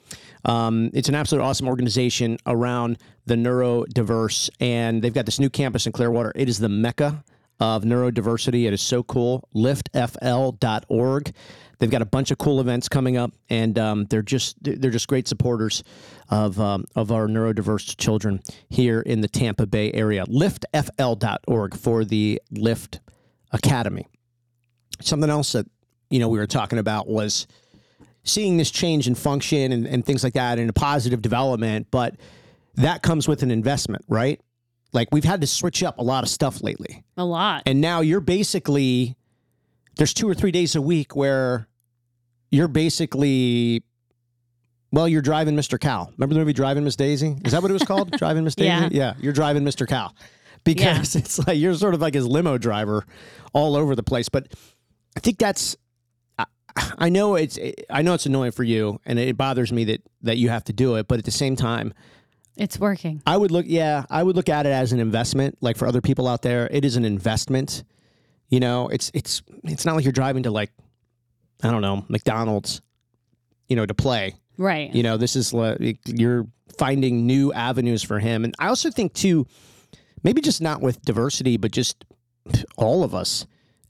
Um, 0.45 0.91
it's 0.93 1.09
an 1.09 1.15
absolute 1.15 1.41
awesome 1.41 1.67
organization 1.67 2.38
around 2.45 2.97
the 3.25 3.36
neurodiverse, 3.36 4.50
and 4.59 5.01
they've 5.01 5.13
got 5.13 5.25
this 5.25 5.39
new 5.39 5.50
campus 5.50 5.86
in 5.86 5.91
Clearwater. 5.91 6.31
It 6.36 6.50
is 6.50 6.59
the 6.59 6.69
mecca 6.69 7.24
of 7.59 7.83
neurodiversity. 7.83 8.65
It 8.67 8.74
is 8.74 8.81
so 8.81 9.03
cool. 9.03 9.47
LiftFL.org. 9.55 11.33
They've 11.79 11.91
got 11.91 12.01
a 12.01 12.05
bunch 12.05 12.31
of 12.31 12.38
cool 12.38 12.60
events 12.60 12.89
coming 12.89 13.17
up, 13.17 13.31
and 13.50 13.77
um, 13.77 14.05
they're 14.05 14.22
just 14.22 14.55
they're 14.62 14.91
just 14.91 15.07
great 15.07 15.27
supporters 15.27 15.84
of 16.29 16.60
um, 16.60 16.86
of 16.96 17.12
our 17.12 17.27
neurodiverse 17.27 17.96
children 17.98 18.41
here 18.69 19.01
in 19.01 19.22
the 19.22 19.27
Tampa 19.27 19.67
Bay 19.67 19.91
area. 19.93 20.25
LiftFL.org 20.25 21.75
for 21.77 22.03
the 22.03 22.41
Lift 22.51 23.00
Academy. 23.51 24.07
Something 25.01 25.29
else 25.29 25.51
that 25.51 25.67
you 26.10 26.19
know 26.19 26.29
we 26.29 26.39
were 26.39 26.48
talking 26.48 26.79
about 26.79 27.07
was 27.07 27.46
seeing 28.24 28.57
this 28.57 28.72
change 28.72 29.07
in 29.07 29.15
function 29.15 29.72
and, 29.72 29.88
and 29.88 30.05
things 30.05 30.24
like 30.24 30.34
that 30.34 30.60
and 30.60 30.69
a 30.69 30.74
positive 30.74 31.22
development, 31.22 31.88
but 31.91 32.15
that 32.75 33.01
comes 33.01 33.27
with 33.27 33.41
an 33.43 33.51
investment, 33.51 34.03
right? 34.07 34.39
Like 34.93 35.10
we've 35.12 35.24
had 35.24 35.41
to 35.41 35.48
switch 35.48 35.84
up 35.84 35.98
a 35.98 36.03
lot 36.03 36.24
of 36.24 36.29
stuff 36.29 36.63
lately. 36.63 37.03
a 37.17 37.25
lot. 37.25 37.63
And 37.65 37.81
now 37.81 38.01
you're 38.01 38.22
basically 38.22 39.16
there's 39.97 40.13
two 40.13 40.29
or 40.29 40.33
three 40.33 40.51
days 40.51 40.75
a 40.75 40.81
week 40.81 41.15
where 41.15 41.67
you're 42.51 42.67
basically 42.67 43.83
well, 44.91 45.07
you're 45.07 45.21
driving 45.21 45.55
Mr. 45.55 45.77
Cal. 45.79 46.11
Remember 46.17 46.33
the 46.33 46.39
movie 46.39 46.53
Driving 46.53 46.85
Miss 46.85 46.95
Daisy? 46.95 47.35
Is 47.43 47.51
that 47.51 47.61
what 47.61 47.69
it 47.69 47.73
was 47.73 47.83
called? 47.83 48.11
driving 48.17 48.45
Miss 48.45 48.55
Daisy? 48.55 48.69
Yeah. 48.69 48.89
yeah, 48.91 49.13
you're 49.19 49.33
driving 49.33 49.63
Mr. 49.63 49.85
Cal. 49.87 50.15
Because 50.63 51.15
it's 51.17 51.45
like 51.45 51.57
you're 51.57 51.73
sort 51.73 51.93
of 51.93 52.01
like 52.01 52.13
his 52.13 52.25
limo 52.25 52.57
driver 52.57 53.05
all 53.53 53.75
over 53.75 53.95
the 53.95 54.03
place. 54.03 54.29
But 54.29 54.53
I 55.15 55.19
think 55.19 55.37
that's 55.39 55.75
I, 56.37 56.45
I 56.97 57.09
know 57.09 57.35
it's 57.35 57.59
I 57.89 58.01
know 58.01 58.13
it's 58.13 58.25
annoying 58.25 58.51
for 58.51 58.63
you 58.63 58.99
and 59.05 59.19
it 59.19 59.35
bothers 59.35 59.73
me 59.73 59.83
that 59.85 60.01
that 60.21 60.37
you 60.37 60.49
have 60.49 60.63
to 60.65 60.73
do 60.73 60.95
it, 60.95 61.07
but 61.07 61.19
at 61.19 61.25
the 61.25 61.31
same 61.31 61.55
time, 61.55 61.93
It's 62.55 62.79
working. 62.79 63.21
I 63.25 63.35
would 63.35 63.51
look, 63.51 63.65
yeah, 63.67 64.05
I 64.09 64.23
would 64.23 64.35
look 64.35 64.49
at 64.49 64.65
it 64.65 64.71
as 64.71 64.93
an 64.93 64.99
investment. 64.99 65.57
Like 65.61 65.75
for 65.77 65.87
other 65.87 66.01
people 66.01 66.27
out 66.27 66.41
there, 66.43 66.67
it 66.71 66.85
is 66.85 66.95
an 66.95 67.03
investment. 67.05 67.83
You 68.49 68.59
know, 68.59 68.87
it's 68.87 69.11
it's 69.13 69.41
it's 69.63 69.85
not 69.85 69.95
like 69.95 70.05
you're 70.05 70.11
driving 70.13 70.43
to 70.43 70.51
like, 70.51 70.71
I 71.63 71.69
don't 71.71 71.81
know, 71.81 72.05
McDonald's, 72.07 72.81
you 73.67 73.75
know, 73.75 73.85
to 73.85 73.93
play. 73.93 74.35
Right. 74.57 74.93
You 74.93 75.03
know, 75.03 75.17
this 75.17 75.35
is 75.35 75.53
like 75.53 75.99
you're 76.05 76.47
finding 76.77 77.25
new 77.27 77.51
avenues 77.53 78.03
for 78.03 78.19
him, 78.19 78.43
and 78.45 78.55
I 78.59 78.67
also 78.67 78.89
think 78.89 79.13
too, 79.13 79.45
maybe 80.23 80.41
just 80.41 80.61
not 80.61 80.81
with 80.81 81.01
diversity, 81.03 81.57
but 81.57 81.71
just 81.71 82.05
all 82.77 83.03
of 83.03 83.13
us. 83.13 83.45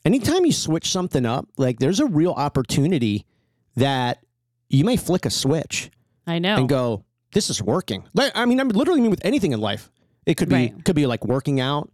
Anytime 0.06 0.46
you 0.46 0.52
switch 0.52 0.92
something 0.92 1.26
up, 1.26 1.48
like 1.58 1.80
there's 1.80 2.00
a 2.00 2.06
real 2.06 2.32
opportunity 2.32 3.26
that 3.76 4.20
you 4.70 4.84
may 4.86 4.98
flick 4.98 5.26
a 5.26 5.30
switch 5.30 5.92
I 6.26 6.40
know. 6.40 6.56
and 6.58 6.68
go, 6.68 7.04
"This 7.34 7.50
is 7.50 7.62
working." 7.62 8.04
Like, 8.14 8.32
I 8.36 8.46
mean, 8.46 8.60
I'm 8.60 8.70
literally 8.70 9.02
mean 9.02 9.12
with 9.12 9.24
anything 9.26 9.52
in 9.52 9.60
life. 9.62 9.92
It 10.26 10.36
could 10.36 10.50
be 10.50 10.56
Right. 10.56 10.84
could 10.86 10.96
be 10.96 11.06
like 11.06 11.26
working 11.26 11.60
out. 11.60 11.90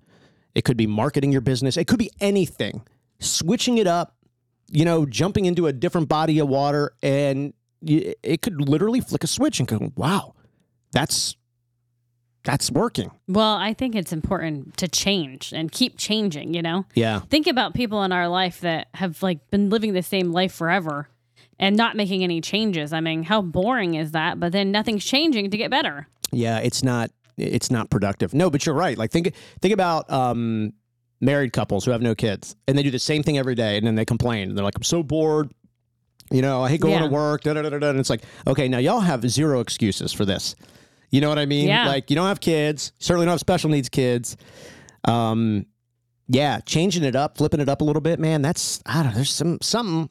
It 0.55 0.63
could 0.65 0.77
be 0.77 0.87
marketing 0.87 1.31
your 1.31 1.41
business. 1.41 1.77
It 1.77 1.85
could 1.85 1.99
be 1.99 2.11
anything. 2.19 2.83
Switching 3.19 3.77
it 3.77 3.87
up, 3.87 4.15
you 4.69 4.85
know, 4.85 5.05
jumping 5.05 5.45
into 5.45 5.67
a 5.67 5.73
different 5.73 6.09
body 6.09 6.39
of 6.39 6.47
water, 6.47 6.93
and 7.01 7.53
it 7.81 8.41
could 8.41 8.69
literally 8.69 9.01
flick 9.01 9.23
a 9.23 9.27
switch 9.27 9.59
and 9.59 9.67
go, 9.67 9.91
"Wow, 9.95 10.35
that's 10.91 11.35
that's 12.43 12.69
working." 12.71 13.11
well, 13.27 13.55
I 13.55 13.73
think 13.73 13.95
it's 13.95 14.11
important 14.11 14.75
to 14.77 14.87
change 14.87 15.53
and 15.53 15.71
keep 15.71 15.97
changing, 15.97 16.53
you 16.53 16.61
know? 16.61 16.85
Yeah, 16.93 17.19
Think 17.29 17.47
about 17.47 17.73
people 17.73 18.03
in 18.03 18.11
our 18.11 18.27
life 18.27 18.59
that 18.61 18.87
have 18.95 19.23
like 19.23 19.49
been 19.49 19.69
living 19.69 19.93
the 19.93 20.03
same 20.03 20.31
life 20.31 20.53
forever 20.53 21.07
and 21.59 21.77
not 21.77 21.95
making 21.95 22.23
any 22.23 22.41
changes. 22.41 22.91
I 22.91 22.99
mean, 22.99 23.23
how 23.23 23.41
boring 23.41 23.93
is 23.95 24.11
that? 24.11 24.39
But 24.39 24.51
then 24.51 24.71
nothing's 24.71 25.05
changing 25.05 25.51
to 25.51 25.57
get 25.57 25.71
better. 25.71 26.07
yeah. 26.31 26.57
It's 26.59 26.83
not 26.83 27.11
it's 27.37 27.71
not 27.71 27.89
productive. 27.89 28.33
No, 28.33 28.49
but 28.49 28.65
you're 28.65 28.75
right. 28.75 28.97
Like 28.97 29.11
think 29.11 29.33
think 29.61 29.73
about 29.73 30.09
um, 30.11 30.73
married 31.21 31.53
couples 31.53 31.85
who 31.85 31.91
have 31.91 32.01
no 32.01 32.13
kids 32.15 32.55
and 32.67 32.77
they 32.77 32.83
do 32.83 32.91
the 32.91 32.99
same 32.99 33.23
thing 33.23 33.37
every 33.37 33.55
day, 33.55 33.77
and 33.77 33.85
then 33.87 33.95
they 33.95 34.05
complain 34.05 34.49
and 34.49 34.57
they're 34.57 34.65
like, 34.65 34.75
"I'm 34.77 34.83
so 34.83 35.03
bored." 35.03 35.51
You 36.31 36.41
know, 36.41 36.63
I 36.63 36.69
hate 36.69 36.81
going 36.81 36.93
Yeah. 36.93 37.07
to 37.07 37.13
work. 37.13 37.41
Da, 37.43 37.53
da, 37.53 37.61
da, 37.61 37.69
da, 37.69 37.77
da. 37.79 37.89
And 37.89 37.99
it's 37.99 38.09
like, 38.09 38.23
okay, 38.47 38.67
now 38.67 38.77
y'all 38.79 39.01
have 39.01 39.29
zero 39.29 39.59
excuses 39.59 40.13
for 40.13 40.25
this. 40.25 40.55
You 41.11 41.21
know 41.21 41.29
what 41.29 41.37
I 41.37 41.45
mean? 41.45 41.67
Yeah. 41.67 41.87
Like 41.87 42.09
you 42.09 42.15
don't 42.15 42.27
have 42.27 42.39
kids. 42.39 42.91
Certainly 42.99 43.25
don't 43.25 43.33
have 43.33 43.39
special 43.39 43.69
needs 43.69 43.89
kids. 43.89 44.35
Um, 45.05 45.65
yeah, 46.27 46.59
changing 46.61 47.03
it 47.03 47.15
up, 47.15 47.37
flipping 47.37 47.59
it 47.59 47.69
up 47.69 47.81
a 47.81 47.83
little 47.83 48.01
bit, 48.01 48.19
man. 48.19 48.41
That's 48.41 48.81
I 48.85 49.03
don't 49.03 49.07
know. 49.11 49.15
There's 49.15 49.31
some 49.33 49.59
something. 49.61 50.09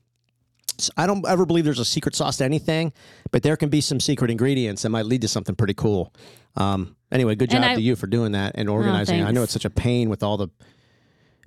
I 0.96 1.06
don't 1.06 1.26
ever 1.26 1.44
believe 1.46 1.64
there's 1.64 1.78
a 1.78 1.84
secret 1.84 2.14
sauce 2.14 2.36
to 2.38 2.44
anything, 2.44 2.92
but 3.30 3.42
there 3.42 3.56
can 3.56 3.68
be 3.68 3.80
some 3.80 4.00
secret 4.00 4.30
ingredients 4.30 4.82
that 4.82 4.90
might 4.90 5.06
lead 5.06 5.22
to 5.22 5.28
something 5.28 5.54
pretty 5.54 5.74
cool. 5.74 6.12
Um, 6.56 6.96
anyway, 7.10 7.34
good 7.34 7.50
job 7.50 7.62
I- 7.62 7.74
to 7.74 7.80
you 7.80 7.96
for 7.96 8.06
doing 8.06 8.32
that 8.32 8.52
and 8.56 8.68
organizing. 8.68 9.22
I 9.28 9.30
know 9.32 9.42
it's 9.42 9.52
such 9.52 9.64
a 9.64 9.70
pain 9.70 10.08
with 10.10 10.22
all 10.22 10.36
the 10.36 10.48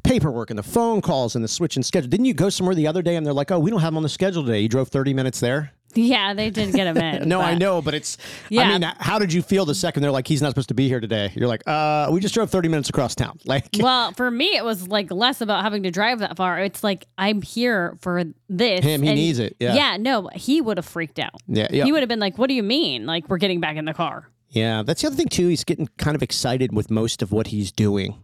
paperwork 0.04 0.50
and 0.50 0.60
the 0.60 0.63
phone 0.63 1.01
calls 1.01 1.36
and 1.36 1.44
the 1.44 1.48
switching 1.48 1.84
schedule. 1.84 2.10
Didn't 2.10 2.25
you 2.25 2.34
go 2.34 2.50
somewhere 2.50 2.75
the 2.75 2.88
other 2.88 3.01
day 3.01 3.15
and 3.15 3.25
they're 3.25 3.34
like, 3.34 3.51
"Oh, 3.51 3.60
we 3.60 3.72
don't 3.72 3.80
have 3.82 3.89
them 3.92 3.98
on 3.98 4.04
the 4.04 4.10
schedule 4.10 4.44
today." 4.44 4.60
You 4.60 4.70
drove 4.70 4.89
30 4.89 5.13
minutes 5.13 5.39
there. 5.39 5.72
Yeah, 5.96 6.34
they 6.34 6.50
didn't 6.50 6.75
get 6.75 6.88
him 6.88 6.98
in. 6.98 7.28
No, 7.36 7.42
I 7.42 7.56
know, 7.56 7.82
but 7.82 7.94
it's. 7.94 8.18
Yeah. 8.50 8.62
I 8.64 8.78
mean, 8.78 8.92
how 9.00 9.18
did 9.20 9.32
you 9.34 9.42
feel 9.42 9.66
the 9.66 9.74
second 9.75 10.04
they're 10.04 10.12
like, 10.12 10.28
"He's 10.28 10.42
not 10.42 10.50
supposed 10.50 10.68
to 10.70 10.74
be 10.75 10.88
here 10.88 11.00
today"? 11.00 11.32
You're 11.36 11.48
like, 11.48 11.64
"Uh, 11.68 12.10
we 12.12 12.20
just 12.20 12.34
drove 12.34 12.50
30 12.50 12.68
minutes 12.70 12.90
across 12.90 13.16
town." 13.16 13.40
Like, 13.46 13.66
Well, 13.80 14.12
for 14.12 14.30
me, 14.30 14.56
it 14.56 14.64
was 14.64 14.88
like 14.88 15.12
less 15.12 15.42
about 15.42 15.64
having 15.64 15.84
to 15.84 15.92
drive 15.92 16.20
that 16.20 16.36
far. 16.38 16.60
It's 16.60 16.84
like 16.84 17.06
I'm 17.18 17.42
here 17.42 17.98
for 18.02 18.24
this. 18.50 18.84
Him, 18.84 19.02
he 19.02 19.14
needs 19.14 19.40
it. 19.40 19.56
Yeah. 19.60 19.75
Yeah, 19.75 19.98
no, 19.98 20.30
he 20.36 20.62
would 20.62 20.78
have 20.78 20.86
freaked 20.86 21.20
out. 21.20 21.36
yeah, 21.48 21.68
yeah. 21.72 21.86
He 21.86 21.92
would 21.92 22.02
have 22.02 22.10
been 22.10 22.20
like, 22.20 22.38
"What 22.38 22.48
do 22.48 22.54
you 22.54 22.64
mean? 22.64 23.06
Like 23.06 23.30
we're 23.30 23.38
getting 23.38 23.60
back 23.60 23.78
in 23.78 23.86
the 23.86 23.94
car?" 23.94 24.30
Yeah, 24.50 24.84
that's 24.84 25.02
the 25.02 25.08
other 25.08 25.16
thing 25.16 25.28
too. 25.28 25.48
He's 25.48 25.64
getting 25.64 25.90
kind 25.98 26.16
of 26.16 26.24
excited 26.24 26.74
with 26.74 26.90
most 26.90 27.22
of 27.22 27.32
what 27.32 27.48
he's 27.48 27.72
doing, 27.72 28.16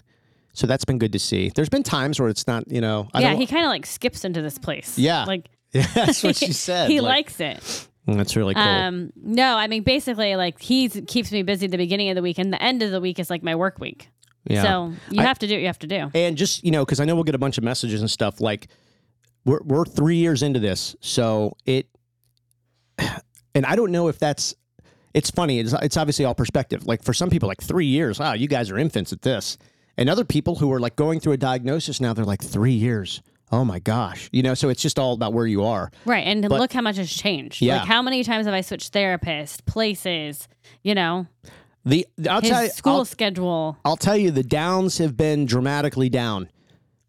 so 0.54 0.66
that's 0.68 0.86
been 0.86 0.98
good 0.98 1.12
to 1.14 1.20
see. 1.20 1.52
There's 1.54 1.70
been 1.70 1.84
times 1.84 2.20
where 2.20 2.30
it's 2.30 2.48
not, 2.48 2.70
you 2.72 2.80
know, 2.82 3.10
I 3.14 3.22
yeah, 3.22 3.34
he 3.36 3.46
kind 3.46 3.66
of 3.66 3.70
like 3.70 3.86
skips 3.86 4.24
into 4.24 4.42
this 4.42 4.58
place. 4.58 4.98
Yeah. 4.98 5.26
like 5.26 5.50
yeah, 5.74 5.86
that's 5.94 6.24
what 6.24 6.36
she 6.36 6.54
said. 6.54 6.90
he 6.90 7.00
like, 7.02 7.28
likes 7.28 7.40
it. 7.40 7.88
that's 8.08 8.36
really 8.36 8.54
cool. 8.54 8.64
Um, 8.64 9.12
no, 9.16 9.56
I 9.56 9.68
mean 9.68 9.84
basically 9.84 10.36
like 10.36 10.62
he 10.62 10.90
keeps 10.90 11.32
me 11.32 11.44
busy 11.44 11.68
the 11.68 11.78
beginning 11.78 12.10
of 12.10 12.16
the 12.16 12.22
week, 12.22 12.38
and 12.38 12.52
the 12.52 12.62
end 12.62 12.82
of 12.84 12.92
the 12.92 13.00
week 13.02 13.20
is 13.20 13.30
like 13.30 13.44
my 13.44 13.56
work 13.56 13.80
week. 13.80 14.10
yeah, 14.46 14.64
So 14.64 14.94
you 15.10 15.22
I- 15.22 15.24
have 15.24 15.40
to 15.40 15.48
do 15.48 15.54
what 15.56 15.62
you 15.62 15.68
have 15.68 15.80
to 15.80 15.88
do. 15.88 16.10
and 16.14 16.36
just 16.38 16.64
you 16.64 16.72
know, 16.72 16.84
because 16.86 17.00
I 17.00 17.06
know 17.06 17.16
we'll 17.16 17.24
get 17.24 17.36
a 17.36 17.40
bunch 17.40 17.58
of 17.58 17.64
messages 17.64 18.02
and 18.02 18.10
stuff. 18.10 18.42
Like, 18.42 18.68
we're 19.46 19.62
we're 19.64 19.86
three 19.86 20.18
years 20.18 20.44
into 20.44 20.60
this, 20.60 20.96
so 21.02 21.56
it, 21.66 21.88
and 23.56 23.66
I 23.66 23.76
don't 23.76 23.92
know 23.92 24.08
if 24.08 24.20
that's. 24.20 24.56
It's 25.14 25.30
funny. 25.30 25.60
It's 25.60 25.74
it's 25.74 25.98
obviously 25.98 26.24
all 26.24 26.34
perspective. 26.34 26.86
Like 26.88 27.04
for 27.04 27.14
some 27.14 27.30
people, 27.30 27.50
like 27.50 27.62
three 27.62 27.86
years. 27.88 28.18
Wow, 28.18 28.34
you 28.34 28.48
guys 28.48 28.70
are 28.72 28.78
infants 28.78 29.12
at 29.12 29.22
this. 29.24 29.58
And 29.98 30.10
other 30.10 30.24
people 30.24 30.56
who 30.56 30.72
are 30.72 30.80
like 30.80 30.96
going 30.96 31.20
through 31.20 31.34
a 31.34 31.38
diagnosis 31.38 32.00
now, 32.00 32.14
they're 32.14 32.24
like 32.24 32.42
three 32.42 32.72
years. 32.72 33.22
Oh 33.52 33.66
my 33.66 33.80
gosh, 33.80 34.30
you 34.32 34.44
know. 34.44 34.54
So 34.54 34.70
it's 34.70 34.82
just 34.82 34.98
all 34.98 35.14
about 35.14 35.34
where 35.34 35.46
you 35.48 35.64
are. 35.64 35.92
Right, 36.06 36.26
and 36.26 36.48
look 36.50 36.72
how 36.72 36.82
much 36.82 36.98
has 36.98 37.12
changed. 37.12 37.62
Yeah. 37.62 37.80
Like 37.80 37.88
how 37.88 38.02
many 38.02 38.24
times 38.24 38.46
have 38.46 38.56
I 38.56 38.62
switched 38.62 38.94
therapists, 38.94 39.66
places? 39.66 40.48
You 40.84 40.96
know, 40.96 41.28
The 41.86 42.08
I'll 42.30 42.42
tell 42.42 42.64
you, 42.64 42.70
school 42.70 42.98
I'll- 42.98 43.06
schedule. 43.06 43.78
I'll 43.84 43.98
tell 43.98 44.16
you, 44.18 44.32
the 44.32 44.44
downs 44.44 44.98
have 45.00 45.18
been 45.18 45.46
dramatically 45.46 46.10
down, 46.10 46.50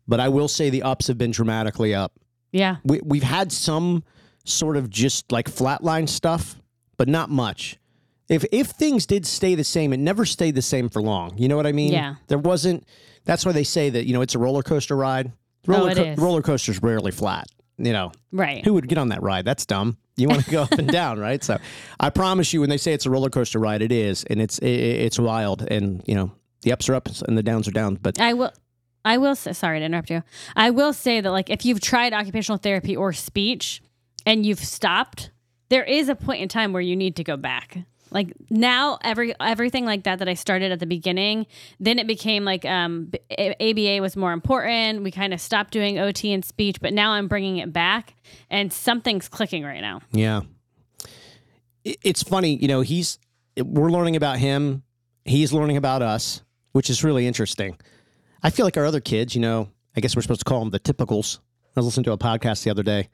but 0.09 0.19
I 0.21 0.29
will 0.31 0.49
say 0.49 0.69
the 0.71 0.83
ups 0.83 1.07
have 1.07 1.19
been 1.19 1.31
dramatically 1.31 1.95
up. 1.95 2.13
Yeah, 2.51 2.77
We, 2.85 3.01
we've 3.05 3.23
had 3.23 3.51
some 3.53 4.05
sort 4.45 4.77
of 4.77 4.91
just 4.91 5.31
like 5.33 5.49
flatline 5.51 6.09
stuff, 6.09 6.61
but 6.99 7.09
not 7.09 7.31
much. 7.31 7.79
If 8.29 8.45
if 8.53 8.69
things 8.69 9.07
did 9.07 9.27
stay 9.27 9.55
the 9.55 9.65
same, 9.65 9.93
it 9.93 9.99
never 9.99 10.25
stayed 10.25 10.55
the 10.55 10.63
same 10.63 10.89
for 10.89 11.01
long. 11.03 11.37
You 11.39 11.49
know 11.49 11.57
what 11.57 11.67
I 11.67 11.73
mean? 11.73 11.93
Yeah. 11.93 12.17
There 12.29 12.39
wasn't. 12.39 12.85
That's 13.25 13.47
why 13.47 13.53
they 13.53 13.65
say 13.65 13.91
that 13.91 14.07
you 14.07 14.13
know 14.13 14.23
it's 14.23 14.35
a 14.35 14.39
roller 14.39 14.63
coaster 14.63 14.97
ride. 14.97 15.33
Roller, 15.67 15.93
Oh, 15.97 16.03
is. 16.03 16.19
roller 16.19 16.43
coaster's 16.43 16.83
rarely 16.83 17.11
flat. 17.13 17.47
You 17.79 17.93
know, 17.93 18.13
right. 18.33 18.65
who 18.65 18.75
would 18.75 18.87
get 18.89 18.99
on 18.99 19.09
that 19.09 19.23
ride? 19.23 19.45
That's 19.45 19.65
dumb. 19.67 19.97
You 20.17 20.29
want 20.29 20.45
to 20.45 20.51
go 20.51 20.63
up 20.63 20.73
and 20.73 20.87
down, 20.93 21.19
right? 21.19 21.43
So, 21.43 21.59
I 21.99 22.11
promise 22.11 22.53
you, 22.53 22.61
when 22.61 22.69
they 22.71 22.77
say 22.77 22.93
it's 22.93 23.07
a 23.07 23.11
roller 23.11 23.31
coaster 23.31 23.59
ride, 23.59 23.81
it 23.83 23.91
is, 23.91 24.25
and 24.25 24.41
it's 24.43 24.59
it, 24.59 24.67
it's 24.69 25.19
wild, 25.19 25.63
and 25.71 26.03
you 26.07 26.15
know 26.15 26.33
the 26.63 26.73
ups 26.73 26.89
are 26.89 26.95
ups 26.95 27.23
and 27.23 27.37
the 27.37 27.43
downs 27.43 27.67
are 27.67 27.73
downs. 27.73 27.99
But 28.01 28.21
I 28.21 28.35
will. 28.35 28.53
I 29.05 29.19
will 29.19 29.35
say, 29.35 29.53
sorry 29.53 29.81
to 29.81 29.85
interrupt 29.87 30.11
you. 30.11 30.23
I 30.55 30.71
will 30.71 30.93
say 30.93 31.21
that 31.21 31.31
like 31.31 31.51
if 31.51 31.65
you've 31.65 31.81
tried 31.81 32.13
occupational 32.13 32.59
therapy 32.59 32.95
or 32.95 33.13
speech 33.13 33.83
and 34.27 34.47
you've 34.47 34.61
stopped, 34.61 35.31
there 35.71 35.83
is 35.83 36.09
a 36.09 36.15
point 36.15 36.41
in 36.43 36.49
time 36.49 36.73
where 36.73 36.83
you 36.83 36.95
need 36.95 37.17
to 37.17 37.25
go 37.25 37.37
back. 37.37 37.79
Like 38.13 38.33
now, 38.51 38.99
every 39.03 39.35
everything 39.41 39.85
like 39.85 40.05
that 40.05 40.19
that 40.19 40.29
I 40.29 40.35
started 40.35 40.73
at 40.73 40.81
the 40.81 40.87
beginning, 40.87 41.47
then 41.81 41.99
it 41.99 42.07
became 42.07 42.45
like 42.45 42.65
um, 42.65 43.11
ABA 43.39 43.99
was 44.01 44.17
more 44.17 44.33
important. 44.33 45.03
We 45.03 45.11
kind 45.11 45.33
of 45.33 45.41
stopped 45.41 45.73
doing 45.73 45.99
OT 45.99 46.33
and 46.33 46.45
speech, 46.45 46.81
but 46.81 46.93
now 46.93 47.13
I'm 47.13 47.29
bringing 47.29 47.59
it 47.59 47.73
back, 47.73 48.15
and 48.51 48.73
something's 48.73 49.29
clicking 49.29 49.65
right 49.65 49.81
now. 49.81 50.01
Yeah. 50.13 50.43
It's 51.85 52.23
funny, 52.23 52.55
you 52.55 52.69
know, 52.69 52.81
he's 52.83 53.19
we're 53.57 53.91
learning 53.91 54.15
about 54.15 54.39
him, 54.39 54.85
he's 55.25 55.53
learning 55.53 55.77
about 55.77 56.01
us, 56.01 56.43
which 56.73 56.89
is 56.89 57.03
really 57.03 57.27
interesting. 57.27 57.77
I 58.43 58.51
feel 58.51 58.67
like 58.67 58.77
our 58.77 58.87
other 58.87 59.01
kids, 59.01 59.35
you 59.35 59.41
know, 59.41 59.69
I 59.97 60.01
guess 60.01 60.15
we're 60.15 60.23
supposed 60.23 60.41
to 60.41 60.45
call 60.45 60.61
them 60.61 60.71
the 60.71 60.79
typicals. 60.79 61.39
I 61.77 61.81
was 61.81 61.87
listening 61.87 62.05
to 62.05 62.13
a 62.13 62.19
podcast 62.19 62.63
the 62.63 62.71
other 62.71 62.83
day 62.85 63.09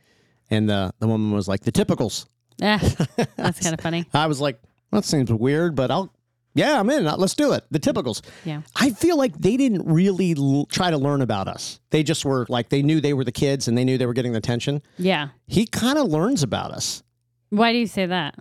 and 0.50 0.68
the 0.68 0.92
the 0.98 1.06
woman 1.06 1.32
was 1.32 1.48
like, 1.48 1.60
"The 1.62 1.72
typicals." 1.72 2.26
yeah 2.58 2.78
that's 3.36 3.60
kind 3.60 3.74
of 3.74 3.80
funny. 3.80 4.04
I 4.12 4.26
was 4.26 4.40
like, 4.40 4.60
"That 4.90 5.04
seems 5.04 5.32
weird, 5.32 5.74
but 5.74 5.90
I'll 5.90 6.12
yeah, 6.54 6.80
I'm 6.80 6.90
in. 6.90 7.04
Let's 7.04 7.34
do 7.34 7.52
it." 7.52 7.64
The 7.70 7.78
typicals. 7.78 8.22
Yeah. 8.44 8.62
I 8.76 8.90
feel 8.90 9.16
like 9.16 9.38
they 9.38 9.56
didn't 9.56 9.86
really 9.86 10.34
l- 10.36 10.66
try 10.66 10.90
to 10.90 10.98
learn 10.98 11.22
about 11.22 11.48
us. 11.48 11.80
They 11.90 12.02
just 12.02 12.24
were 12.24 12.46
like 12.48 12.68
they 12.68 12.82
knew 12.82 13.00
they 13.00 13.14
were 13.14 13.24
the 13.24 13.32
kids 13.32 13.68
and 13.68 13.76
they 13.78 13.84
knew 13.84 13.98
they 13.98 14.06
were 14.06 14.14
getting 14.14 14.32
the 14.32 14.38
attention. 14.38 14.82
Yeah. 14.98 15.28
He 15.46 15.66
kind 15.66 15.98
of 15.98 16.08
learns 16.08 16.42
about 16.42 16.72
us. 16.72 17.02
Why 17.50 17.72
do 17.72 17.78
you 17.78 17.86
say 17.86 18.06
that? 18.06 18.34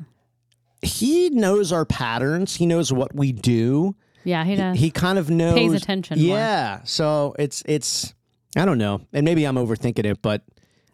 he 0.81 1.29
knows 1.31 1.71
our 1.71 1.85
patterns. 1.85 2.55
He 2.55 2.65
knows 2.65 2.93
what 2.93 3.15
we 3.15 3.31
do. 3.31 3.95
Yeah, 4.23 4.43
he 4.43 4.55
does. 4.55 4.77
He 4.77 4.91
kind 4.91 5.17
of 5.17 5.29
knows. 5.29 5.73
attention 5.73 6.19
more. 6.19 6.37
Yeah. 6.37 6.81
So 6.83 7.35
it's 7.39 7.63
it's 7.65 8.13
I 8.55 8.65
don't 8.65 8.77
know, 8.77 9.01
and 9.13 9.23
maybe 9.25 9.45
I'm 9.45 9.55
overthinking 9.55 10.05
it, 10.05 10.21
but 10.21 10.43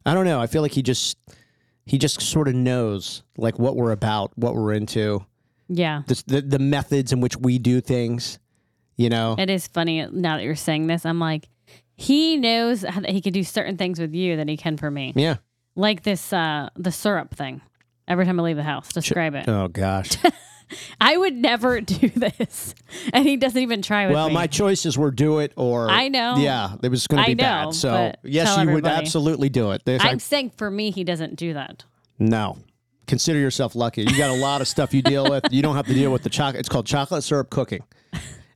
I 0.06 0.14
don't 0.14 0.26
know. 0.26 0.40
I 0.40 0.48
feel 0.48 0.62
like 0.62 0.72
he 0.74 0.82
just 0.84 1.18
he 1.86 1.98
just 1.98 2.22
sort 2.22 2.48
of 2.48 2.56
knows 2.56 3.24
like 3.38 3.58
what 3.60 3.76
we're 3.76 3.92
about, 3.92 4.32
what 4.38 4.56
we're 4.56 4.74
into, 4.74 5.26
yeah. 5.76 6.04
the 6.08 6.24
the, 6.28 6.42
the 6.42 6.60
methods 6.60 7.12
in 7.12 7.22
which 7.22 7.38
we 7.38 7.60
do 7.60 7.82
things. 7.82 8.40
You 8.96 9.10
know. 9.10 9.36
It 9.38 9.50
is 9.50 9.68
funny 9.68 10.06
now 10.12 10.38
that 10.38 10.44
you're 10.44 10.56
saying 10.56 10.86
this. 10.88 11.06
I'm 11.06 11.20
like, 11.20 11.50
he 11.96 12.38
knows 12.38 12.84
how 12.84 13.02
that 13.02 13.10
he 13.10 13.22
can 13.22 13.34
do 13.34 13.44
certain 13.44 13.78
things 13.78 14.00
with 14.00 14.14
you 14.14 14.38
that 14.38 14.48
he 14.48 14.58
can 14.58 14.78
for 14.78 14.92
me. 14.92 15.14
Yeah. 15.16 15.38
Like 15.76 16.04
this, 16.04 16.32
uh, 16.32 16.70
the 16.76 16.92
syrup 16.92 17.34
thing. 17.36 17.62
Every 18.08 18.26
time 18.26 18.40
I 18.40 18.44
leave 18.44 18.58
the 18.58 18.64
house, 18.64 18.90
describe 18.90 19.34
it. 19.34 19.48
Oh 19.48 19.68
gosh. 19.68 20.12
I 21.02 21.18
would 21.18 21.36
never 21.36 21.82
do 21.82 22.10
this, 22.10 22.74
and 23.14 23.26
he 23.26 23.38
doesn't 23.38 23.62
even 23.62 23.82
try 23.82 24.08
with 24.08 24.16
well, 24.16 24.28
me. 24.28 24.34
my 24.34 24.48
choices 24.48 24.98
were 24.98 25.12
do 25.12 25.40
it 25.40 25.54
or 25.56 25.90
I 25.90 26.08
know. 26.08 26.36
Yeah, 26.38 26.76
it 26.82 26.90
was 26.90 27.08
going 27.08 27.24
to 27.24 27.30
I 27.30 27.34
be 27.34 27.36
know, 27.36 27.44
bad. 27.44 27.74
So 27.74 28.14
yes, 28.24 28.58
you 28.58 28.72
would 28.72 28.86
absolutely 28.86 29.50
do 29.50 29.72
it. 29.72 29.84
There's- 29.86 30.02
I'm 30.04 30.20
saying 30.20 30.52
for 30.58 30.70
me, 30.70 30.92
he 30.92 31.04
doesn't 31.04 31.36
do 31.36 31.54
that. 31.54 31.84
No. 32.20 32.58
Consider 33.08 33.40
yourself 33.40 33.76
lucky. 33.76 34.02
You 34.04 34.18
got 34.18 34.30
a 34.30 34.40
lot 34.40 34.62
of 34.62 34.68
stuff 34.68 34.94
you 34.94 35.02
deal 35.02 35.30
with. 35.30 35.44
You 35.52 35.62
don't 35.62 35.76
have 35.76 35.88
to 35.88 35.94
deal 35.94 36.12
with 36.12 36.24
the 36.24 36.30
chocolate. 36.30 36.60
It's 36.62 36.70
called 36.70 36.86
chocolate 36.86 37.24
syrup 37.24 37.50
cooking. 37.50 37.82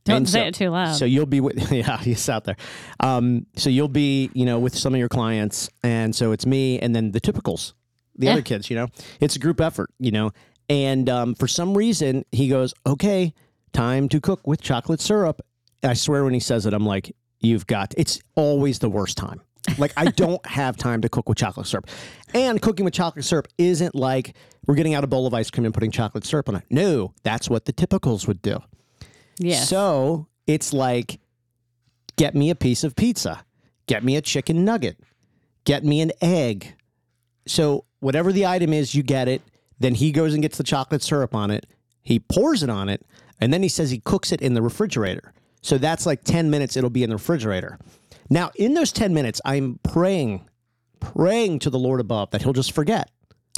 Don't 0.04 0.16
And 0.18 0.28
say 0.28 0.40
so- 0.40 0.46
it 0.46 0.54
too 0.54 0.70
loud. 0.70 0.94
So 0.96 1.04
you'll 1.04 1.26
be 1.26 1.40
with 1.40 1.70
yeah, 1.72 1.98
he's 1.98 2.28
out 2.30 2.44
there. 2.44 2.56
Um, 3.00 3.46
so 3.56 3.68
you'll 3.68 3.88
be, 3.88 4.30
you 4.32 4.46
know, 4.46 4.58
with 4.58 4.74
some 4.76 4.94
of 4.94 4.98
your 4.98 5.10
clients, 5.10 5.68
and 5.82 6.14
so 6.16 6.32
it's 6.32 6.46
me, 6.46 6.78
and 6.78 6.96
then 6.96 7.10
the 7.12 7.20
typicals, 7.20 7.74
the 8.16 8.26
Yeah. 8.26 8.32
other 8.32 8.42
kids. 8.42 8.70
You 8.70 8.76
know, 8.76 8.86
it's 9.20 9.36
a 9.36 9.38
group 9.38 9.60
effort. 9.60 9.90
You 9.98 10.10
know, 10.12 10.30
and 10.70 11.10
um, 11.10 11.34
for 11.34 11.46
some 11.46 11.76
reason 11.76 12.24
he 12.32 12.48
goes, 12.48 12.72
"Okay, 12.86 13.34
time 13.74 14.08
to 14.08 14.18
cook 14.20 14.46
with 14.46 14.62
chocolate 14.62 15.00
syrup." 15.02 15.42
I 15.82 15.92
swear, 15.92 16.24
when 16.24 16.32
he 16.32 16.40
says 16.40 16.64
it, 16.64 16.72
I'm 16.72 16.86
like, 16.86 17.14
"You've 17.40 17.66
got." 17.66 17.92
It's 17.98 18.18
always 18.34 18.78
the 18.78 18.88
worst 18.88 19.18
time. 19.18 19.42
Like 19.76 19.92
I 19.96 20.06
don't 20.06 20.44
have 20.46 20.76
time 20.76 21.02
to 21.02 21.08
cook 21.08 21.28
with 21.28 21.38
chocolate 21.38 21.66
syrup, 21.66 21.88
and 22.34 22.60
cooking 22.62 22.84
with 22.84 22.94
chocolate 22.94 23.24
syrup 23.24 23.48
isn't 23.58 23.94
like 23.94 24.34
we're 24.66 24.74
getting 24.74 24.94
out 24.94 25.04
a 25.04 25.06
bowl 25.06 25.26
of 25.26 25.34
ice 25.34 25.50
cream 25.50 25.64
and 25.64 25.74
putting 25.74 25.90
chocolate 25.90 26.24
syrup 26.24 26.48
on 26.48 26.56
it. 26.56 26.64
No, 26.70 27.12
that's 27.22 27.48
what 27.50 27.64
the 27.64 27.72
typicals 27.72 28.26
would 28.26 28.40
do. 28.42 28.58
yes. 29.38 29.68
So 29.68 30.26
it's 30.46 30.72
like, 30.72 31.20
get 32.16 32.34
me 32.34 32.50
a 32.50 32.54
piece 32.54 32.84
of 32.84 32.96
pizza, 32.96 33.44
get 33.86 34.04
me 34.04 34.16
a 34.16 34.22
chicken 34.22 34.64
nugget, 34.64 34.98
get 35.64 35.84
me 35.84 36.00
an 36.00 36.12
egg. 36.22 36.74
So 37.46 37.84
whatever 38.00 38.32
the 38.32 38.46
item 38.46 38.72
is, 38.72 38.94
you 38.94 39.02
get 39.02 39.28
it. 39.28 39.42
Then 39.78 39.94
he 39.94 40.12
goes 40.12 40.32
and 40.34 40.42
gets 40.42 40.58
the 40.58 40.64
chocolate 40.64 41.02
syrup 41.02 41.34
on 41.34 41.50
it. 41.50 41.66
He 42.02 42.18
pours 42.18 42.62
it 42.62 42.70
on 42.70 42.88
it, 42.88 43.04
and 43.40 43.52
then 43.52 43.62
he 43.62 43.68
says 43.68 43.90
he 43.90 44.00
cooks 44.00 44.32
it 44.32 44.40
in 44.40 44.54
the 44.54 44.62
refrigerator. 44.62 45.32
So 45.60 45.78
that's 45.78 46.06
like 46.06 46.24
10 46.24 46.50
minutes, 46.50 46.76
it'll 46.76 46.90
be 46.90 47.02
in 47.02 47.10
the 47.10 47.16
refrigerator. 47.16 47.78
Now, 48.30 48.50
in 48.56 48.74
those 48.74 48.92
10 48.92 49.14
minutes, 49.14 49.40
I'm 49.44 49.78
praying, 49.82 50.48
praying 51.00 51.60
to 51.60 51.70
the 51.70 51.78
Lord 51.78 52.00
above 52.00 52.30
that 52.30 52.42
he'll 52.42 52.52
just 52.52 52.72
forget. 52.72 53.10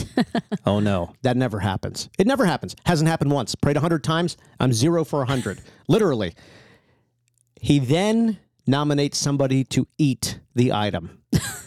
oh 0.66 0.80
no, 0.80 1.12
that 1.22 1.36
never 1.36 1.58
happens. 1.58 2.08
It 2.18 2.26
never 2.26 2.46
happens. 2.46 2.74
Hasn't 2.86 3.08
happened 3.08 3.32
once. 3.32 3.54
Prayed 3.54 3.76
a 3.76 3.80
hundred 3.80 4.02
times. 4.04 4.36
I'm 4.58 4.72
zero 4.72 5.04
for 5.04 5.22
a 5.22 5.26
hundred. 5.26 5.60
Literally. 5.88 6.34
He 7.60 7.78
then 7.78 8.38
nominates 8.66 9.18
somebody 9.18 9.64
to 9.64 9.86
eat 9.98 10.40
the 10.54 10.72
item. 10.72 11.22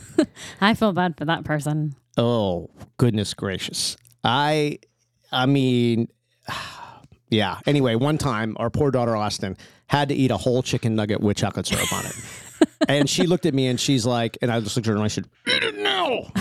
I 0.62 0.74
feel 0.74 0.94
bad 0.94 1.18
for 1.18 1.26
that 1.26 1.44
person. 1.44 1.96
Oh 2.18 2.70
goodness 2.98 3.34
gracious. 3.34 3.98
I, 4.24 4.80
I 5.32 5.46
mean, 5.46 6.08
yeah. 7.30 7.60
Anyway, 7.66 7.96
one 7.96 8.18
time 8.18 8.56
our 8.58 8.70
poor 8.70 8.92
daughter 8.92 9.16
Austin 9.16 9.58
had 9.88 10.10
to 10.10 10.16
eat 10.16 10.32
a 10.32 10.38
whole 10.38 10.64
chicken 10.64 10.96
nugget 10.96 11.22
with 11.22 11.38
chocolate 11.38 11.68
syrup 11.68 11.92
on 11.94 12.06
it. 12.06 12.16
And 12.88 13.10
she 13.10 13.24
looked 13.28 13.46
at 13.46 13.54
me 13.54 13.68
and 13.68 13.80
she's 13.80 14.06
like, 14.06 14.38
and 14.42 14.52
I 14.52 14.60
just 14.60 14.76
looked 14.76 14.88
at 14.88 14.92
her 14.92 14.96
and 14.96 15.04
I 15.04 15.08
said, 15.08 15.26
eat 15.48 15.64
it 15.64 15.78
now. 15.78 16.32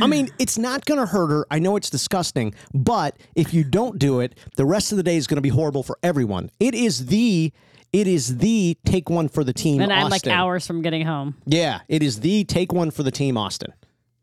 I 0.00 0.06
mean, 0.06 0.28
it's 0.38 0.58
not 0.58 0.84
going 0.84 1.00
to 1.00 1.06
hurt 1.06 1.28
her. 1.28 1.46
I 1.50 1.58
know 1.58 1.76
it's 1.76 1.90
disgusting, 1.90 2.54
but 2.74 3.16
if 3.34 3.52
you 3.52 3.64
don't 3.64 3.98
do 3.98 4.20
it, 4.20 4.36
the 4.56 4.64
rest 4.66 4.92
of 4.92 4.96
the 4.96 5.02
day 5.02 5.16
is 5.16 5.26
going 5.26 5.36
to 5.36 5.42
be 5.42 5.48
horrible 5.48 5.82
for 5.82 5.98
everyone. 6.02 6.50
It 6.60 6.74
is 6.74 7.06
the, 7.06 7.52
it 7.92 8.06
is 8.06 8.38
the 8.38 8.76
take 8.84 9.10
one 9.10 9.28
for 9.28 9.44
the 9.44 9.52
team. 9.52 9.80
And 9.80 9.92
I'm 9.92 10.04
like 10.04 10.20
Austin. 10.20 10.32
hours 10.32 10.66
from 10.66 10.82
getting 10.82 11.04
home. 11.04 11.36
Yeah, 11.46 11.80
it 11.88 12.02
is 12.02 12.20
the 12.20 12.44
take 12.44 12.72
one 12.72 12.90
for 12.90 13.02
the 13.02 13.10
team, 13.10 13.36
Austin. 13.36 13.72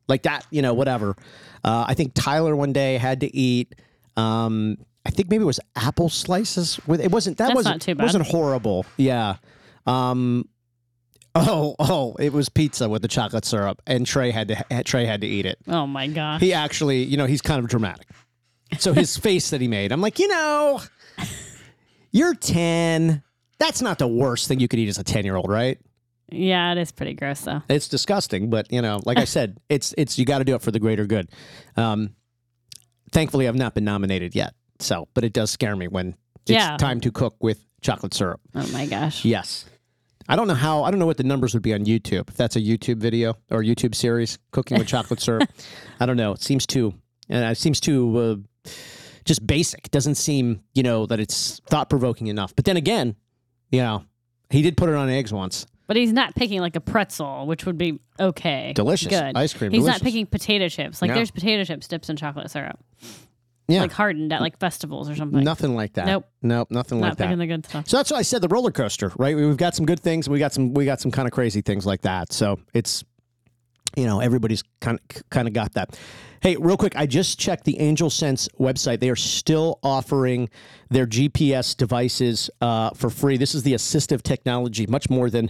Like 0.08 0.24
that, 0.24 0.46
you 0.52 0.62
know, 0.62 0.74
whatever. 0.74 1.16
Uh, 1.64 1.86
I 1.88 1.96
think 1.96 2.14
Tyler 2.14 2.56
one 2.56 2.74
day 2.74 2.98
had 2.98 3.22
to 3.22 3.36
eat. 3.36 3.74
Um, 4.16 4.78
I 5.04 5.10
think 5.10 5.30
maybe 5.30 5.42
it 5.44 5.48
was 5.48 5.60
apple 5.76 6.10
slices 6.10 6.80
with. 6.88 7.02
It 7.02 7.12
wasn't 7.12 7.38
that 7.38 7.48
That's 7.48 7.56
wasn't 7.56 7.76
not 7.76 7.82
too 7.82 7.96
bad. 7.96 8.04
wasn't 8.04 8.28
horrible. 8.28 8.86
Yeah. 8.98 9.38
Um, 9.86 10.48
oh 11.36 11.76
oh, 11.80 12.16
it 12.20 12.34
was 12.34 12.50
pizza 12.50 12.88
with 12.90 13.02
the 13.02 13.08
chocolate 13.08 13.46
syrup, 13.46 13.82
and 13.86 14.06
Trey 14.06 14.32
had 14.32 14.48
to 14.50 14.84
Trey 14.84 15.06
had 15.06 15.22
to 15.22 15.28
eat 15.28 15.46
it. 15.46 15.58
Oh 15.68 15.86
my 15.88 16.08
gosh. 16.08 16.42
He 16.42 16.54
actually, 16.54 17.04
you 17.04 17.18
know, 17.18 17.26
he's 17.26 17.42
kind 17.42 17.60
of 17.64 17.70
dramatic. 17.70 18.08
So 18.80 18.94
his 18.94 19.16
face 19.28 19.50
that 19.52 19.62
he 19.62 19.68
made, 19.68 19.92
I'm 19.92 20.02
like, 20.02 20.20
you 20.20 20.28
know, 20.28 20.82
you're 22.12 22.34
ten. 22.36 23.22
That's 23.60 23.82
not 23.82 24.00
the 24.00 24.08
worst 24.08 24.48
thing 24.48 24.60
you 24.60 24.68
could 24.68 24.80
eat 24.80 24.90
as 24.90 24.98
a 24.98 25.04
ten 25.04 25.26
year 25.26 25.36
old, 25.36 25.50
right? 25.50 25.78
yeah, 26.32 26.72
it 26.72 26.80
is 26.80 26.92
pretty 26.92 27.14
gross 27.14 27.42
though. 27.42 27.62
It's 27.70 27.88
disgusting, 27.88 28.50
but 28.50 28.72
you 28.72 28.82
know, 28.82 29.00
like 29.06 29.18
I 29.20 29.26
said, 29.26 29.60
it's 29.70 29.94
it's 29.98 30.18
you 30.18 30.26
got 30.26 30.40
to 30.40 30.44
do 30.44 30.56
it 30.56 30.62
for 30.62 30.72
the 30.72 30.80
greater 30.80 31.06
good. 31.06 31.30
Um, 31.78 32.16
thankfully, 33.12 33.48
I've 33.48 33.56
not 33.56 33.76
been 33.76 33.86
nominated 33.86 34.34
yet, 34.36 34.54
so 34.80 35.08
but 35.14 35.24
it 35.24 35.34
does 35.34 35.52
scare 35.52 35.76
me 35.76 35.88
when 35.88 36.16
it's 36.48 36.50
Yeah. 36.52 36.78
time 36.78 37.00
to 37.02 37.12
cook 37.12 37.36
with 37.42 37.64
chocolate 37.82 38.14
syrup. 38.16 38.42
Oh 38.56 38.68
my 38.72 38.88
gosh. 38.88 39.24
Yes, 39.24 39.66
I 40.28 40.36
don't 40.36 40.48
know 40.48 40.54
how. 40.56 40.84
I 40.84 40.92
don't 40.92 41.00
know 41.00 41.06
what 41.06 41.18
the 41.18 41.24
numbers 41.24 41.54
would 41.54 41.64
be 41.64 41.74
on 41.74 41.86
YouTube 41.86 42.30
if 42.30 42.36
that's 42.36 42.56
a 42.56 42.62
YouTube 42.62 42.98
video 42.98 43.36
or 43.52 43.62
YouTube 43.62 43.94
series, 43.96 44.38
cooking 44.52 44.78
with 44.78 44.88
chocolate 44.88 45.20
syrup. 45.22 45.50
I 46.00 46.06
don't 46.06 46.18
know. 46.18 46.32
It 46.34 46.42
seems 46.42 46.66
too, 46.66 46.94
and 47.30 47.44
it 47.46 47.58
seems 47.58 47.80
too. 47.80 48.42
Uh, 48.66 48.70
just 49.26 49.46
basic. 49.46 49.90
Doesn't 49.92 50.16
seem, 50.16 50.62
you 50.74 50.84
know, 50.84 51.06
that 51.08 51.20
it's 51.20 51.60
thought 51.68 51.90
provoking 51.90 52.28
enough. 52.28 52.56
But 52.56 52.66
then 52.66 52.78
again, 52.78 53.16
you 53.72 53.80
know, 53.82 54.04
he 54.50 54.62
did 54.62 54.78
put 54.78 54.90
it 54.90 54.96
on 54.96 55.10
eggs 55.10 55.34
once. 55.34 55.66
But 55.88 55.98
he's 55.98 56.14
not 56.14 56.34
picking 56.36 56.62
like 56.62 56.76
a 56.76 56.82
pretzel, 56.82 57.46
which 57.46 57.66
would 57.68 57.78
be 57.78 58.00
okay. 58.20 58.74
Delicious. 58.76 59.10
Good. 59.10 59.36
Ice 59.38 59.54
cream, 59.54 59.72
He's 59.72 59.82
delicious. 59.82 60.02
not 60.02 60.06
picking 60.06 60.26
potato 60.26 60.68
chips. 60.68 61.00
Like 61.02 61.10
No. 61.10 61.16
there's 61.16 61.30
potato 61.30 61.64
chips 61.64 61.88
dips 61.88 62.10
in 62.10 62.16
chocolate 62.18 62.50
syrup. 62.50 62.80
Yeah. 63.68 63.82
Like 63.82 63.92
hardened 63.92 64.32
at 64.32 64.42
like 64.42 64.60
festivals 64.60 65.10
or 65.10 65.16
something. 65.16 65.44
Nothing 65.44 65.76
like 65.76 65.94
that. 65.94 66.06
Nope. 66.06 66.26
Nope. 66.42 66.70
Nothing 66.70 67.00
not 67.00 67.10
like 67.10 67.18
that. 67.18 67.36
the 67.36 67.48
good 67.48 67.66
stuff. 67.66 67.88
So 67.88 67.98
that's 67.98 68.12
why 68.12 68.18
I 68.18 68.22
said 68.22 68.42
the 68.42 68.48
roller 68.48 68.72
coaster, 68.72 69.12
right? 69.18 69.36
We've 69.36 69.58
got 69.58 69.76
some 69.76 69.86
good 69.86 70.00
things. 70.00 70.30
We 70.30 70.38
got 70.40 70.54
some. 70.54 70.74
We 70.74 70.86
got 70.86 71.02
some 71.02 71.12
kind 71.12 71.28
of 71.28 71.32
crazy 71.32 71.62
things 71.62 71.86
like 71.86 72.02
that. 72.02 72.32
So 72.32 72.60
it's, 72.74 73.04
you 73.98 74.06
know, 74.06 74.20
everybody's 74.20 74.64
kind 74.82 75.00
of 75.00 75.30
kind 75.30 75.48
of 75.48 75.54
got 75.54 75.74
that. 75.74 75.98
Hey, 76.42 76.58
real 76.58 76.78
quick, 76.78 76.96
I 76.96 77.08
just 77.08 77.40
checked 77.40 77.64
the 77.64 77.78
AngelSense 77.80 78.48
website. 78.60 79.00
They 79.00 79.10
are 79.10 79.16
still 79.16 79.80
offering 79.82 80.48
their 80.92 81.08
GPS 81.08 81.76
devices 81.76 82.52
uh, 82.62 82.92
for 82.92 83.10
free. 83.10 83.38
This 83.38 83.56
is 83.56 83.64
the 83.64 83.74
assistive 83.74 84.22
technology, 84.22 84.86
much 84.86 85.10
more 85.10 85.32
than 85.32 85.50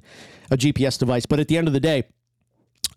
a 0.51 0.55
GPS 0.55 0.97
device. 0.97 1.25
But 1.25 1.41
at 1.41 1.49
the 1.49 1.57
end 1.57 1.67
of 1.67 1.73
the 1.73 1.81
day, 1.81 2.05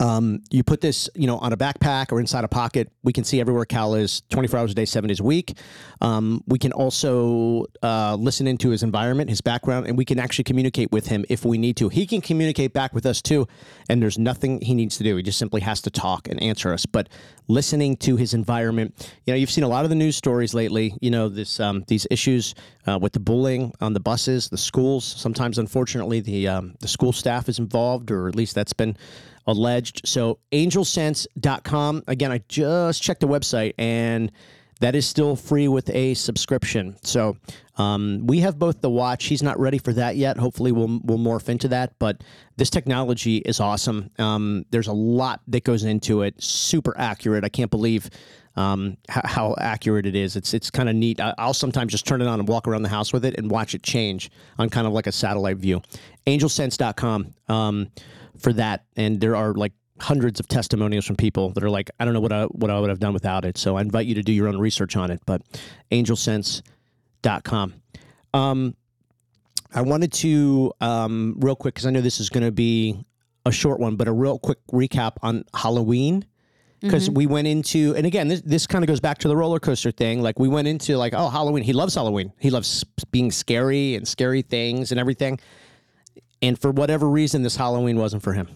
um, 0.00 0.42
you 0.50 0.62
put 0.62 0.80
this, 0.80 1.10
you 1.14 1.26
know, 1.26 1.38
on 1.38 1.52
a 1.52 1.56
backpack 1.56 2.12
or 2.12 2.20
inside 2.20 2.44
a 2.44 2.48
pocket. 2.48 2.90
We 3.02 3.12
can 3.12 3.24
see 3.24 3.40
everywhere 3.40 3.64
Cal 3.64 3.94
is 3.94 4.22
24 4.30 4.60
hours 4.60 4.70
a 4.70 4.74
day, 4.74 4.84
seven 4.84 5.08
days 5.08 5.18
a 5.18 5.24
week. 5.24 5.58
Um, 6.00 6.44
we 6.46 6.58
can 6.58 6.72
also 6.72 7.66
uh, 7.82 8.14
listen 8.14 8.46
into 8.46 8.70
his 8.70 8.84
environment, 8.84 9.28
his 9.28 9.40
background, 9.40 9.88
and 9.88 9.98
we 9.98 10.04
can 10.04 10.20
actually 10.20 10.44
communicate 10.44 10.92
with 10.92 11.08
him 11.08 11.24
if 11.28 11.44
we 11.44 11.58
need 11.58 11.76
to. 11.78 11.88
He 11.88 12.06
can 12.06 12.20
communicate 12.20 12.72
back 12.72 12.94
with 12.94 13.06
us 13.06 13.20
too, 13.20 13.48
and 13.88 14.00
there's 14.00 14.18
nothing 14.18 14.60
he 14.60 14.74
needs 14.74 14.98
to 14.98 15.04
do. 15.04 15.16
He 15.16 15.22
just 15.22 15.38
simply 15.38 15.62
has 15.62 15.82
to 15.82 15.90
talk 15.90 16.28
and 16.28 16.40
answer 16.40 16.72
us. 16.72 16.86
But 16.86 17.08
listening 17.48 17.96
to 17.96 18.16
his 18.16 18.34
environment, 18.34 18.94
you 19.26 19.32
know, 19.32 19.36
you've 19.36 19.50
seen 19.50 19.64
a 19.64 19.68
lot 19.68 19.84
of 19.84 19.90
the 19.90 19.96
news 19.96 20.16
stories 20.16 20.54
lately. 20.54 20.96
You 21.00 21.10
know, 21.10 21.28
this 21.28 21.58
um, 21.58 21.84
these 21.88 22.06
issues 22.08 22.54
uh, 22.86 22.98
with 23.00 23.14
the 23.14 23.20
bullying 23.20 23.74
on 23.80 23.94
the 23.94 24.00
buses, 24.00 24.48
the 24.48 24.58
schools. 24.58 25.04
Sometimes, 25.04 25.58
unfortunately, 25.58 26.20
the 26.20 26.46
um, 26.46 26.74
the 26.78 26.88
school 26.88 27.12
staff 27.12 27.48
is 27.48 27.58
involved, 27.58 28.12
or 28.12 28.28
at 28.28 28.36
least 28.36 28.54
that's 28.54 28.72
been 28.72 28.96
alleged. 29.48 30.02
So 30.06 30.38
angelsense.com. 30.52 32.04
Again, 32.06 32.30
I 32.30 32.42
just 32.48 33.02
checked 33.02 33.20
the 33.20 33.26
website 33.26 33.74
and 33.78 34.30
that 34.80 34.94
is 34.94 35.06
still 35.06 35.34
free 35.34 35.66
with 35.66 35.90
a 35.90 36.14
subscription. 36.14 36.96
So 37.02 37.36
um, 37.76 38.26
we 38.26 38.40
have 38.40 38.58
both 38.58 38.80
the 38.80 38.90
watch. 38.90 39.24
He's 39.24 39.42
not 39.42 39.58
ready 39.58 39.78
for 39.78 39.92
that 39.94 40.16
yet. 40.16 40.36
Hopefully, 40.36 40.70
we'll 40.70 41.00
we'll 41.02 41.18
morph 41.18 41.48
into 41.48 41.66
that. 41.68 41.98
But 41.98 42.22
this 42.56 42.70
technology 42.70 43.38
is 43.38 43.58
awesome. 43.58 44.10
Um, 44.18 44.66
there's 44.70 44.86
a 44.86 44.92
lot 44.92 45.40
that 45.48 45.64
goes 45.64 45.82
into 45.82 46.22
it. 46.22 46.40
Super 46.40 46.94
accurate. 46.96 47.44
I 47.44 47.48
can't 47.48 47.70
believe 47.70 48.08
um, 48.58 48.96
how, 49.08 49.20
how 49.24 49.54
accurate 49.58 50.04
it 50.04 50.16
is. 50.16 50.34
It's 50.34 50.52
it's 50.52 50.68
kind 50.68 50.88
of 50.88 50.96
neat. 50.96 51.20
I, 51.20 51.32
I'll 51.38 51.54
sometimes 51.54 51.92
just 51.92 52.06
turn 52.06 52.20
it 52.20 52.26
on 52.26 52.40
and 52.40 52.48
walk 52.48 52.66
around 52.66 52.82
the 52.82 52.88
house 52.88 53.12
with 53.12 53.24
it 53.24 53.38
and 53.38 53.48
watch 53.48 53.72
it 53.72 53.84
change 53.84 54.30
on 54.58 54.68
kind 54.68 54.86
of 54.86 54.92
like 54.92 55.06
a 55.06 55.12
satellite 55.12 55.58
view. 55.58 55.80
Angelsense.com 56.26 57.34
um, 57.48 57.88
for 58.36 58.52
that, 58.54 58.84
and 58.96 59.20
there 59.20 59.36
are 59.36 59.54
like 59.54 59.72
hundreds 60.00 60.40
of 60.40 60.48
testimonials 60.48 61.06
from 61.06 61.14
people 61.16 61.50
that 61.50 61.62
are 61.62 61.70
like, 61.70 61.88
I 62.00 62.04
don't 62.04 62.14
know 62.14 62.20
what 62.20 62.32
I 62.32 62.44
what 62.46 62.68
I 62.70 62.80
would 62.80 62.90
have 62.90 62.98
done 62.98 63.12
without 63.12 63.44
it. 63.44 63.56
So 63.56 63.76
I 63.76 63.80
invite 63.80 64.06
you 64.06 64.16
to 64.16 64.22
do 64.22 64.32
your 64.32 64.48
own 64.48 64.58
research 64.58 64.96
on 64.96 65.12
it. 65.12 65.20
But 65.24 65.42
angelsense.com. 65.92 67.74
Um, 68.34 68.76
I 69.72 69.82
wanted 69.82 70.12
to 70.14 70.72
um, 70.80 71.36
real 71.38 71.54
quick 71.54 71.74
because 71.74 71.86
I 71.86 71.90
know 71.90 72.00
this 72.00 72.18
is 72.18 72.28
going 72.28 72.44
to 72.44 72.50
be 72.50 73.04
a 73.46 73.52
short 73.52 73.78
one, 73.78 73.94
but 73.94 74.08
a 74.08 74.12
real 74.12 74.40
quick 74.40 74.58
recap 74.72 75.12
on 75.22 75.44
Halloween 75.54 76.24
because 76.80 77.10
we 77.10 77.26
went 77.26 77.46
into 77.48 77.94
and 77.96 78.06
again 78.06 78.28
this, 78.28 78.40
this 78.42 78.66
kind 78.66 78.84
of 78.84 78.88
goes 78.88 79.00
back 79.00 79.18
to 79.18 79.28
the 79.28 79.36
roller 79.36 79.58
coaster 79.58 79.90
thing 79.90 80.22
like 80.22 80.38
we 80.38 80.48
went 80.48 80.68
into 80.68 80.96
like 80.96 81.12
oh 81.14 81.28
halloween 81.28 81.64
he 81.64 81.72
loves 81.72 81.94
halloween 81.94 82.32
he 82.38 82.50
loves 82.50 82.84
being 83.10 83.30
scary 83.32 83.94
and 83.96 84.06
scary 84.06 84.42
things 84.42 84.92
and 84.92 85.00
everything 85.00 85.38
and 86.40 86.58
for 86.58 86.70
whatever 86.70 87.08
reason, 87.08 87.42
this 87.42 87.56
Halloween 87.56 87.98
wasn't 87.98 88.22
for 88.22 88.32
him. 88.32 88.48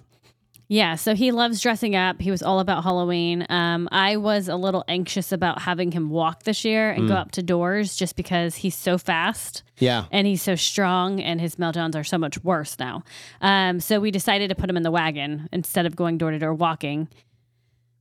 Yeah, 0.68 0.94
so 0.94 1.14
he 1.14 1.32
loves 1.32 1.60
dressing 1.60 1.94
up. 1.96 2.20
He 2.20 2.30
was 2.30 2.42
all 2.42 2.60
about 2.60 2.82
Halloween. 2.84 3.44
Um, 3.50 3.88
I 3.92 4.16
was 4.16 4.48
a 4.48 4.56
little 4.56 4.84
anxious 4.88 5.30
about 5.32 5.62
having 5.62 5.92
him 5.92 6.08
walk 6.08 6.44
this 6.44 6.64
year 6.64 6.90
and 6.90 7.08
go 7.08 7.14
up 7.14 7.32
to 7.32 7.42
doors 7.42 7.94
just 7.94 8.16
because 8.16 8.54
he's 8.54 8.74
so 8.74 8.96
fast 8.96 9.64
Yeah. 9.80 10.04
and 10.10 10.26
he's 10.26 10.40
so 10.40 10.54
strong 10.54 11.20
and 11.20 11.40
his 11.40 11.56
meltdowns 11.56 11.94
are 11.94 12.04
so 12.04 12.16
much 12.16 12.42
worse 12.42 12.78
now. 12.78 13.02
Um, 13.42 13.80
so 13.80 14.00
we 14.00 14.10
decided 14.10 14.48
to 14.48 14.54
put 14.54 14.70
him 14.70 14.76
in 14.78 14.82
the 14.82 14.90
wagon 14.90 15.48
instead 15.52 15.84
of 15.84 15.94
going 15.94 16.16
door 16.16 16.30
to 16.30 16.38
door 16.38 16.54
walking. 16.54 17.08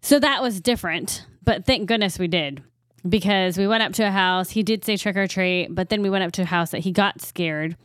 So 0.01 0.19
that 0.19 0.41
was 0.41 0.59
different, 0.59 1.25
but 1.43 1.65
thank 1.65 1.87
goodness 1.87 2.17
we 2.17 2.27
did 2.27 2.63
because 3.07 3.57
we 3.57 3.67
went 3.67 3.83
up 3.83 3.93
to 3.93 4.03
a 4.03 4.11
house. 4.11 4.49
He 4.49 4.63
did 4.63 4.83
say 4.83 4.97
trick 4.97 5.15
or 5.15 5.27
treat, 5.27 5.67
but 5.69 5.89
then 5.89 6.01
we 6.01 6.09
went 6.09 6.23
up 6.23 6.31
to 6.33 6.43
a 6.43 6.45
house 6.45 6.71
that 6.71 6.79
he 6.79 6.91
got 6.91 7.21
scared. 7.21 7.77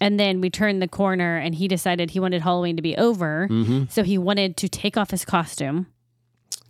And 0.00 0.18
then 0.18 0.40
we 0.40 0.48
turned 0.48 0.80
the 0.80 0.88
corner 0.88 1.36
and 1.36 1.54
he 1.54 1.68
decided 1.68 2.10
he 2.10 2.20
wanted 2.20 2.40
Halloween 2.42 2.76
to 2.76 2.82
be 2.82 2.96
over. 2.96 3.46
Mm-hmm. 3.50 3.84
So 3.90 4.02
he 4.02 4.16
wanted 4.16 4.56
to 4.58 4.68
take 4.68 4.96
off 4.96 5.10
his 5.10 5.24
costume. 5.26 5.86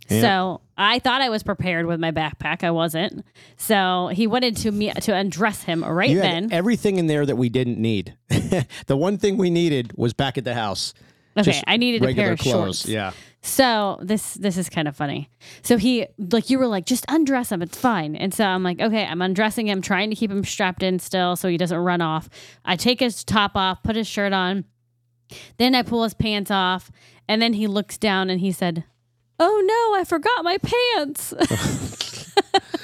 Yeah. 0.09 0.21
So 0.21 0.61
I 0.77 0.99
thought 0.99 1.21
I 1.21 1.29
was 1.29 1.41
prepared 1.41 1.85
with 1.85 1.99
my 1.99 2.11
backpack. 2.11 2.63
I 2.65 2.71
wasn't. 2.71 3.23
So 3.55 4.09
he 4.11 4.27
wanted 4.27 4.57
to 4.57 4.71
me 4.71 4.91
to 4.91 5.15
undress 5.15 5.63
him 5.63 5.83
right 5.85 6.09
You 6.09 6.19
then. 6.19 6.49
had 6.49 6.53
everything 6.53 6.97
in 6.97 7.07
there 7.07 7.25
that 7.25 7.37
we 7.37 7.47
didn't 7.47 7.77
need. 7.77 8.17
the 8.29 8.97
one 8.97 9.17
thing 9.17 9.37
we 9.37 9.49
needed 9.49 9.93
was 9.95 10.11
back 10.13 10.37
at 10.37 10.43
the 10.43 10.53
house. 10.53 10.93
Okay, 11.37 11.51
Just 11.51 11.63
I 11.67 11.77
needed 11.77 12.03
a 12.03 12.13
pair 12.13 12.33
of 12.33 12.41
shorts. 12.41 12.85
Yeah. 12.87 13.11
So 13.43 13.97
this 14.01 14.35
this 14.35 14.57
is 14.57 14.69
kind 14.69 14.87
of 14.87 14.95
funny. 14.95 15.29
So 15.63 15.77
he 15.77 16.07
like 16.17 16.49
you 16.49 16.59
were 16.59 16.67
like 16.67 16.85
just 16.85 17.05
undress 17.07 17.51
him, 17.51 17.61
it's 17.61 17.77
fine. 17.77 18.15
And 18.15 18.33
so 18.33 18.45
I'm 18.45 18.63
like, 18.63 18.79
okay, 18.79 19.05
I'm 19.05 19.21
undressing 19.21 19.67
him, 19.67 19.81
trying 19.81 20.09
to 20.09 20.15
keep 20.15 20.29
him 20.29 20.43
strapped 20.43 20.83
in 20.83 20.99
still 20.99 21.35
so 21.35 21.47
he 21.47 21.57
doesn't 21.57 21.77
run 21.77 22.01
off. 22.01 22.29
I 22.65 22.75
take 22.75 22.99
his 22.99 23.23
top 23.23 23.55
off, 23.55 23.81
put 23.81 23.95
his 23.95 24.07
shirt 24.07 24.33
on. 24.33 24.65
Then 25.57 25.73
I 25.73 25.81
pull 25.81 26.03
his 26.03 26.13
pants 26.13 26.51
off, 26.51 26.91
and 27.27 27.41
then 27.41 27.53
he 27.53 27.65
looks 27.65 27.97
down 27.97 28.29
and 28.29 28.41
he 28.41 28.51
said, 28.51 28.83
"Oh 29.39 29.63
no, 29.65 29.99
I 29.99 30.03
forgot 30.03 30.43
my 30.43 30.57
pants." 30.57 31.33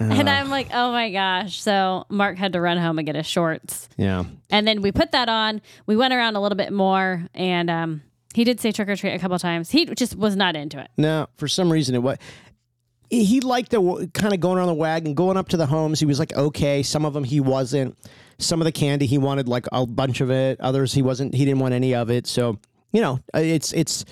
and 0.00 0.28
I'm 0.28 0.50
like, 0.50 0.68
"Oh 0.72 0.92
my 0.92 1.10
gosh." 1.10 1.60
So 1.60 2.04
Mark 2.08 2.36
had 2.36 2.52
to 2.54 2.60
run 2.60 2.78
home 2.78 2.98
and 2.98 3.06
get 3.06 3.16
his 3.16 3.26
shorts. 3.26 3.88
Yeah. 3.96 4.24
And 4.50 4.66
then 4.66 4.82
we 4.82 4.92
put 4.92 5.12
that 5.12 5.28
on. 5.28 5.60
We 5.86 5.96
went 5.96 6.14
around 6.14 6.36
a 6.36 6.40
little 6.40 6.56
bit 6.56 6.72
more, 6.72 7.26
and 7.34 7.70
um, 7.70 8.02
he 8.34 8.44
did 8.44 8.60
say 8.60 8.72
trick 8.72 8.88
or 8.88 8.96
treat 8.96 9.14
a 9.14 9.18
couple 9.18 9.38
times. 9.38 9.70
He 9.70 9.86
just 9.86 10.16
was 10.16 10.36
not 10.36 10.56
into 10.56 10.80
it. 10.80 10.90
No, 10.96 11.28
for 11.36 11.48
some 11.48 11.72
reason 11.72 11.94
it 11.94 12.02
was. 12.02 12.18
He 13.10 13.40
liked 13.40 13.70
the 13.70 14.10
kind 14.12 14.34
of 14.34 14.40
going 14.40 14.58
around 14.58 14.66
the 14.66 14.74
wagon, 14.74 15.14
going 15.14 15.38
up 15.38 15.48
to 15.48 15.56
the 15.56 15.64
homes. 15.64 15.98
He 15.98 16.04
was 16.04 16.18
like, 16.18 16.36
okay. 16.36 16.82
Some 16.82 17.06
of 17.06 17.14
them 17.14 17.24
he 17.24 17.40
wasn't. 17.40 17.96
Some 18.38 18.60
of 18.60 18.66
the 18.66 18.72
candy 18.72 19.06
he 19.06 19.16
wanted 19.18 19.48
like 19.48 19.66
a 19.72 19.86
bunch 19.86 20.20
of 20.20 20.30
it. 20.30 20.60
Others 20.60 20.92
he 20.92 21.02
wasn't. 21.02 21.34
He 21.34 21.44
didn't 21.44 21.60
want 21.60 21.72
any 21.72 21.94
of 21.94 22.10
it. 22.10 22.26
So 22.26 22.58
you 22.92 23.00
know, 23.00 23.20
uh, 23.34 23.38
it's 23.38 23.72
it's. 23.72 24.04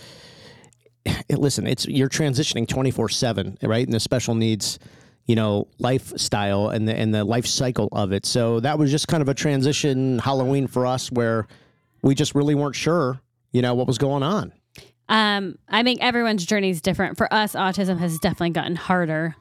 It, 1.04 1.24
listen, 1.38 1.66
it's 1.66 1.86
you're 1.86 2.08
transitioning 2.08 2.66
twenty 2.66 2.90
four 2.90 3.08
seven, 3.08 3.58
right? 3.62 3.86
In 3.86 3.92
the 3.92 4.00
special 4.00 4.34
needs, 4.34 4.78
you 5.26 5.34
know, 5.34 5.66
lifestyle 5.78 6.68
and 6.68 6.88
the 6.88 6.96
and 6.96 7.14
the 7.14 7.24
life 7.24 7.46
cycle 7.46 7.88
of 7.92 8.12
it. 8.12 8.24
So 8.24 8.60
that 8.60 8.78
was 8.78 8.90
just 8.90 9.08
kind 9.08 9.22
of 9.22 9.28
a 9.28 9.34
transition 9.34 10.18
Halloween 10.20 10.66
for 10.66 10.86
us, 10.86 11.10
where 11.10 11.46
we 12.02 12.14
just 12.14 12.34
really 12.34 12.54
weren't 12.54 12.76
sure, 12.76 13.20
you 13.52 13.62
know, 13.62 13.74
what 13.74 13.86
was 13.86 13.98
going 13.98 14.22
on. 14.22 14.52
Um, 15.08 15.58
I 15.68 15.82
think 15.82 16.00
everyone's 16.02 16.46
journey 16.46 16.70
is 16.70 16.80
different. 16.80 17.16
For 17.16 17.32
us, 17.32 17.54
autism 17.54 17.98
has 17.98 18.18
definitely 18.18 18.50
gotten 18.50 18.76
harder, 18.76 19.36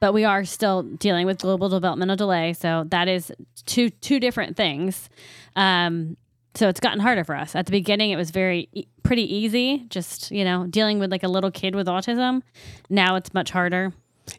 but 0.00 0.12
we 0.12 0.24
are 0.24 0.44
still 0.44 0.82
dealing 0.82 1.26
with 1.26 1.38
global 1.38 1.68
developmental 1.68 2.16
delay. 2.16 2.52
So 2.52 2.84
that 2.88 3.08
is 3.08 3.32
two 3.66 3.90
two 3.90 4.20
different 4.20 4.56
things. 4.56 5.08
Um, 5.54 6.16
so 6.54 6.68
it's 6.68 6.80
gotten 6.80 7.00
harder 7.00 7.24
for 7.24 7.34
us. 7.34 7.54
At 7.54 7.66
the 7.66 7.72
beginning, 7.72 8.10
it 8.10 8.16
was 8.16 8.30
very 8.30 8.70
pretty 9.02 9.34
easy, 9.34 9.84
just 9.88 10.30
you 10.30 10.44
know, 10.44 10.66
dealing 10.66 10.98
with 10.98 11.10
like 11.10 11.22
a 11.22 11.28
little 11.28 11.50
kid 11.50 11.74
with 11.74 11.86
autism. 11.86 12.42
Now 12.88 13.16
it's 13.16 13.34
much 13.34 13.50
harder. 13.50 13.92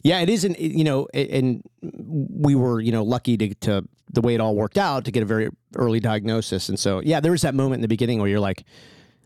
Yeah, 0.03 0.19
it 0.21 0.29
isn't. 0.29 0.59
You 0.59 0.83
know, 0.83 1.07
and 1.13 1.63
we 1.81 2.55
were 2.55 2.79
you 2.81 2.91
know 2.91 3.03
lucky 3.03 3.37
to, 3.37 3.53
to 3.55 3.83
the 4.11 4.21
way 4.21 4.35
it 4.35 4.41
all 4.41 4.55
worked 4.55 4.77
out 4.77 5.05
to 5.05 5.11
get 5.11 5.23
a 5.23 5.25
very 5.25 5.49
early 5.75 5.99
diagnosis, 5.99 6.69
and 6.69 6.79
so 6.79 7.01
yeah, 7.01 7.19
there 7.19 7.31
was 7.31 7.41
that 7.43 7.55
moment 7.55 7.75
in 7.75 7.81
the 7.81 7.87
beginning 7.87 8.19
where 8.19 8.29
you're 8.29 8.39
like, 8.39 8.63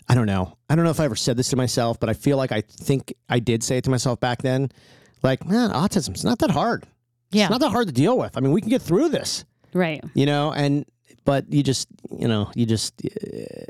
I 0.10 0.16
don't 0.16 0.26
know, 0.28 0.58
I 0.70 0.76
don't 0.76 0.86
know 0.86 0.92
if 0.92 1.00
I 1.00 1.06
ever 1.06 1.16
said 1.16 1.38
this 1.38 1.50
to 1.50 1.56
myself, 1.56 2.00
but 2.00 2.10
I 2.10 2.14
feel 2.14 2.38
like 2.38 2.52
I 2.52 2.62
think 2.62 3.14
I 3.30 3.40
did 3.40 3.64
say 3.64 3.78
it 3.78 3.84
to 3.86 3.90
myself 3.90 4.20
back 4.20 4.42
then, 4.42 4.70
like, 5.24 5.46
man, 5.48 5.70
autism's 5.72 6.24
not 6.26 6.40
that 6.40 6.52
hard. 6.52 6.86
Yeah. 7.32 7.44
It's 7.44 7.52
not 7.52 7.62
that 7.62 7.72
hard 7.72 7.88
to 7.88 7.94
deal 7.94 8.18
with. 8.18 8.36
I 8.38 8.42
mean, 8.42 8.52
we 8.52 8.60
can 8.60 8.70
get 8.70 8.82
through 8.82 9.10
this, 9.10 9.46
Right. 9.74 10.04
you 10.14 10.26
know, 10.26 10.52
and 10.52 10.86
but 11.24 11.52
you 11.54 11.62
just 11.64 11.88
you 12.18 12.28
know 12.28 12.52
you 12.56 12.66
just 12.66 13.02
uh, 13.06 13.10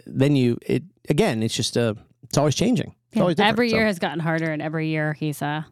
then 0.08 0.36
you 0.36 0.58
it 0.66 0.84
again 1.10 1.44
it's 1.44 1.54
just 1.54 1.78
uh 1.78 1.94
it's 2.24 2.38
always 2.38 2.56
changing. 2.56 2.96
It's 3.10 3.18
Yeah, 3.18 3.22
always 3.24 3.40
every 3.40 3.70
so. 3.70 3.76
year 3.76 3.86
has 3.86 4.00
gotten 4.00 4.20
harder, 4.22 4.52
and 4.52 4.62
every 4.62 4.88
year 4.88 5.14
he's 5.14 5.42
uh, 5.42 5.64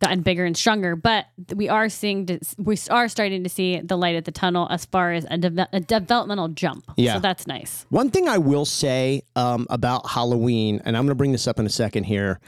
gotten 0.00 0.20
bigger 0.22 0.44
and 0.44 0.56
stronger. 0.56 0.96
But 0.96 1.26
we 1.54 1.68
are 1.68 1.88
seeing, 1.88 2.28
we 2.58 2.78
are 2.90 3.08
starting 3.08 3.42
to 3.44 3.48
see 3.48 3.80
the 3.80 3.96
light 3.96 4.16
at 4.16 4.24
the 4.24 4.32
tunnel 4.32 4.68
as 4.70 4.84
far 4.84 5.12
as 5.12 5.26
a, 5.30 5.38
deve- 5.38 5.68
a 5.72 5.80
developmental 5.80 6.48
jump. 6.48 6.84
Yeah. 6.96 7.14
so 7.14 7.20
that's 7.20 7.46
nice. 7.46 7.86
One 7.90 8.10
thing 8.10 8.28
I 8.28 8.38
will 8.38 8.64
say 8.64 9.22
um, 9.34 9.66
about 9.70 10.08
Halloween, 10.08 10.80
and 10.84 10.96
I'm 10.96 11.04
going 11.04 11.10
to 11.10 11.14
bring 11.16 11.32
this 11.32 11.46
up 11.46 11.58
in 11.58 11.66
a 11.66 11.70
second 11.70 12.04
here, 12.04 12.40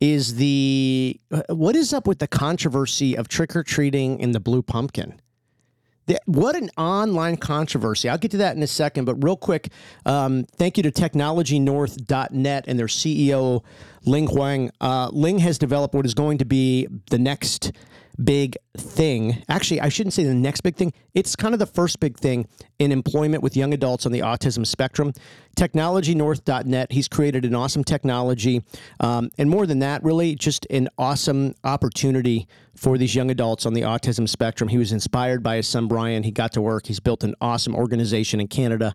is 0.00 0.36
the 0.36 1.20
uh, 1.32 1.42
what 1.50 1.74
is 1.74 1.92
up 1.92 2.06
with 2.06 2.20
the 2.20 2.28
controversy 2.28 3.16
of 3.16 3.28
trick 3.28 3.56
or 3.56 3.64
treating 3.64 4.20
in 4.20 4.32
the 4.32 4.40
blue 4.40 4.62
pumpkin? 4.62 5.20
What 6.24 6.56
an 6.56 6.70
online 6.76 7.36
controversy. 7.36 8.08
I'll 8.08 8.18
get 8.18 8.30
to 8.32 8.38
that 8.38 8.56
in 8.56 8.62
a 8.62 8.66
second, 8.66 9.04
but 9.04 9.22
real 9.22 9.36
quick, 9.36 9.68
um, 10.06 10.44
thank 10.56 10.76
you 10.76 10.82
to 10.84 10.90
technologynorth.net 10.90 12.64
and 12.66 12.78
their 12.78 12.86
CEO, 12.86 13.62
Ling 14.04 14.28
Huang. 14.28 14.70
Uh, 14.80 15.10
Ling 15.12 15.38
has 15.40 15.58
developed 15.58 15.94
what 15.94 16.06
is 16.06 16.14
going 16.14 16.38
to 16.38 16.44
be 16.44 16.86
the 17.10 17.18
next 17.18 17.72
big 18.22 18.56
thing. 18.76 19.42
Actually, 19.48 19.80
I 19.80 19.88
shouldn't 19.88 20.12
say 20.12 20.24
the 20.24 20.34
next 20.34 20.62
big 20.62 20.76
thing. 20.76 20.92
It's 21.14 21.36
kind 21.36 21.54
of 21.54 21.58
the 21.60 21.66
first 21.66 22.00
big 22.00 22.18
thing 22.18 22.48
in 22.78 22.92
employment 22.92 23.42
with 23.42 23.56
young 23.56 23.72
adults 23.72 24.06
on 24.06 24.12
the 24.12 24.20
autism 24.20 24.66
spectrum. 24.66 25.12
TechnologyNorth.net. 25.56 26.92
He's 26.92 27.08
created 27.08 27.44
an 27.44 27.54
awesome 27.54 27.84
technology. 27.84 28.62
Um, 29.00 29.30
and 29.38 29.48
more 29.48 29.66
than 29.66 29.80
that, 29.80 30.02
really 30.02 30.34
just 30.34 30.66
an 30.70 30.88
awesome 30.98 31.54
opportunity 31.64 32.48
for 32.74 32.98
these 32.98 33.14
young 33.14 33.30
adults 33.30 33.66
on 33.66 33.74
the 33.74 33.82
autism 33.82 34.28
spectrum. 34.28 34.68
He 34.68 34.78
was 34.78 34.92
inspired 34.92 35.42
by 35.42 35.56
his 35.56 35.68
son, 35.68 35.88
Brian. 35.88 36.22
He 36.22 36.30
got 36.30 36.52
to 36.52 36.60
work. 36.60 36.86
He's 36.86 37.00
built 37.00 37.24
an 37.24 37.34
awesome 37.40 37.74
organization 37.74 38.40
in 38.40 38.48
Canada. 38.48 38.94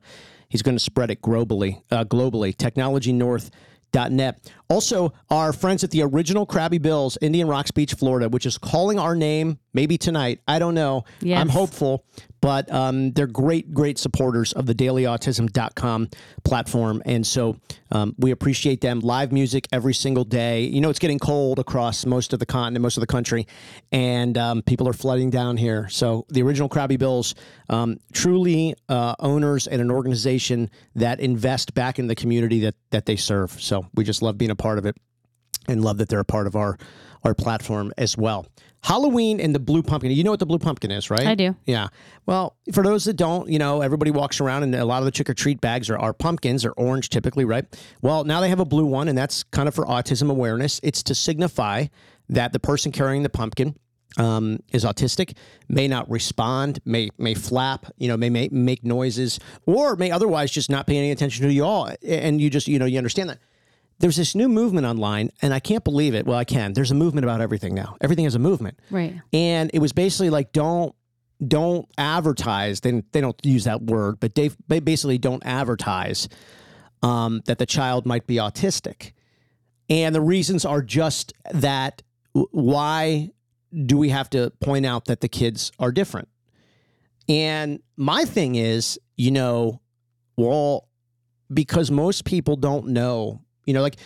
He's 0.49 0.61
going 0.61 0.75
to 0.75 0.83
spread 0.83 1.09
it 1.09 1.21
globally. 1.21 1.81
Uh, 1.89 2.03
globally. 2.03 2.55
TechnologyNorth.net. 2.55 3.51
Net. 3.93 4.51
Also, 4.69 5.13
our 5.29 5.53
friends 5.53 5.83
at 5.83 5.91
the 5.91 6.01
original 6.01 6.45
Crabby 6.45 6.79
Bill's, 6.79 7.17
Indian 7.21 7.47
Rocks 7.47 7.71
Beach, 7.71 7.93
Florida, 7.93 8.27
which 8.27 8.45
is 8.45 8.57
calling 8.57 8.97
our 8.99 9.15
name 9.15 9.59
maybe 9.73 9.97
tonight. 9.97 10.39
I 10.47 10.59
don't 10.59 10.73
know. 10.73 11.05
Yes. 11.21 11.39
I'm 11.39 11.49
hopeful, 11.49 12.05
but 12.43 12.69
um, 12.73 13.13
they're 13.13 13.25
great, 13.25 13.73
great 13.73 13.97
supporters 13.97 14.51
of 14.51 14.65
the 14.65 14.75
dailyautism.com 14.75 16.09
platform. 16.43 17.01
And 17.05 17.25
so 17.25 17.55
um, 17.89 18.15
we 18.17 18.31
appreciate 18.31 18.81
them. 18.81 18.99
Live 18.99 19.31
music 19.31 19.65
every 19.71 19.93
single 19.93 20.25
day. 20.25 20.63
You 20.63 20.81
know, 20.81 20.89
it's 20.89 20.99
getting 20.99 21.19
cold 21.19 21.57
across 21.57 22.05
most 22.05 22.33
of 22.33 22.39
the 22.39 22.45
continent, 22.45 22.81
most 22.81 22.97
of 22.97 23.01
the 23.01 23.07
country, 23.07 23.47
and 23.93 24.37
um, 24.37 24.61
people 24.61 24.89
are 24.89 24.93
flooding 24.93 25.29
down 25.29 25.55
here. 25.55 25.87
So 25.87 26.25
the 26.27 26.41
original 26.41 26.67
Crabby 26.67 26.97
Bill's, 26.97 27.33
um, 27.69 27.97
truly 28.11 28.75
uh, 28.89 29.15
owners 29.21 29.67
and 29.67 29.81
an 29.81 29.89
organization 29.89 30.69
that 30.95 31.21
invest 31.21 31.73
back 31.73 31.97
in 31.97 32.07
the 32.07 32.15
community 32.15 32.59
that, 32.59 32.75
that 32.89 33.05
they 33.05 33.15
serve. 33.15 33.51
So 33.51 33.87
we 33.93 34.03
just 34.03 34.21
love 34.21 34.37
being 34.37 34.51
a 34.51 34.55
part 34.55 34.79
of 34.79 34.85
it 34.85 34.97
and 35.69 35.81
love 35.81 35.97
that 35.99 36.09
they're 36.09 36.19
a 36.19 36.25
part 36.25 36.47
of 36.47 36.57
our 36.57 36.77
our 37.23 37.33
platform 37.33 37.93
as 37.97 38.17
well. 38.17 38.45
Halloween 38.83 39.39
and 39.39 39.55
the 39.55 39.59
blue 39.59 39.81
pumpkin. 39.81 40.11
You 40.11 40.23
know 40.23 40.31
what 40.31 40.39
the 40.39 40.45
blue 40.45 40.59
pumpkin 40.59 40.91
is, 40.91 41.09
right? 41.09 41.25
I 41.25 41.35
do. 41.35 41.55
Yeah. 41.65 41.87
Well, 42.25 42.57
for 42.73 42.83
those 42.83 43.05
that 43.05 43.15
don't, 43.15 43.49
you 43.49 43.57
know, 43.57 43.81
everybody 43.81 44.11
walks 44.11 44.41
around 44.41 44.63
and 44.63 44.75
a 44.75 44.83
lot 44.83 44.99
of 44.99 45.05
the 45.05 45.11
trick 45.11 45.29
or 45.29 45.33
treat 45.33 45.61
bags 45.61 45.89
are, 45.89 45.97
are 45.97 46.13
pumpkins 46.13 46.65
or 46.65 46.71
orange 46.71 47.09
typically, 47.09 47.45
right? 47.45 47.65
Well, 48.01 48.25
now 48.25 48.41
they 48.41 48.49
have 48.49 48.59
a 48.59 48.65
blue 48.65 48.85
one, 48.85 49.07
and 49.07 49.17
that's 49.17 49.43
kind 49.43 49.67
of 49.67 49.73
for 49.73 49.85
autism 49.85 50.29
awareness. 50.29 50.81
It's 50.83 51.01
to 51.03 51.15
signify 51.15 51.85
that 52.29 52.51
the 52.51 52.59
person 52.59 52.91
carrying 52.91 53.23
the 53.23 53.29
pumpkin 53.29 53.75
um, 54.17 54.59
is 54.71 54.83
autistic, 54.83 55.35
may 55.69 55.87
not 55.87 56.09
respond, 56.09 56.79
may 56.85 57.09
may 57.17 57.33
flap, 57.33 57.85
you 57.97 58.07
know, 58.07 58.17
may, 58.17 58.29
may 58.29 58.49
make 58.51 58.83
noises, 58.83 59.39
or 59.65 59.95
may 59.95 60.11
otherwise 60.11 60.51
just 60.51 60.69
not 60.69 60.87
pay 60.87 60.97
any 60.97 61.11
attention 61.11 61.45
to 61.47 61.53
you 61.53 61.63
all, 61.63 61.89
and 62.05 62.39
you 62.39 62.49
just 62.49 62.67
you 62.67 62.79
know 62.79 62.85
you 62.85 62.97
understand 62.97 63.29
that 63.29 63.39
there's 63.99 64.15
this 64.17 64.35
new 64.35 64.49
movement 64.49 64.85
online, 64.85 65.29
and 65.41 65.53
I 65.53 65.59
can't 65.59 65.83
believe 65.83 66.13
it. 66.15 66.25
Well, 66.25 66.37
I 66.37 66.43
can. 66.43 66.73
There's 66.73 66.91
a 66.91 66.95
movement 66.95 67.25
about 67.25 67.41
everything 67.41 67.73
now. 67.73 67.95
Everything 68.01 68.25
is 68.25 68.35
a 68.35 68.39
movement, 68.39 68.79
Right. 68.89 69.15
and 69.31 69.69
it 69.73 69.79
was 69.79 69.93
basically 69.93 70.29
like 70.29 70.51
don't 70.51 70.93
don't 71.45 71.87
advertise. 71.97 72.81
They 72.81 73.03
they 73.11 73.21
don't 73.21 73.39
use 73.45 73.63
that 73.65 73.81
word, 73.83 74.19
but 74.19 74.35
they, 74.35 74.51
they 74.67 74.79
basically 74.79 75.17
don't 75.17 75.43
advertise 75.45 76.27
um, 77.01 77.41
that 77.45 77.57
the 77.59 77.65
child 77.65 78.05
might 78.05 78.27
be 78.27 78.35
autistic, 78.35 79.13
and 79.89 80.13
the 80.15 80.21
reasons 80.21 80.65
are 80.65 80.81
just 80.81 81.33
that. 81.51 82.01
Why 82.33 83.29
do 83.85 83.97
we 83.97 84.09
have 84.09 84.29
to 84.31 84.51
point 84.59 84.85
out 84.87 85.05
that 85.05 85.21
the 85.21 85.27
kids 85.29 85.71
are 85.79 85.91
different? 85.91 86.29
And 87.29 87.79
my 87.95 88.25
thing 88.25 88.55
is, 88.55 88.99
you 89.17 89.31
know, 89.31 89.81
we're 90.35 90.79
because 91.53 91.91
most 91.91 92.25
people 92.25 92.55
don't 92.55 92.87
know, 92.87 93.42
you 93.65 93.73
know, 93.73 93.81
like 93.81 93.97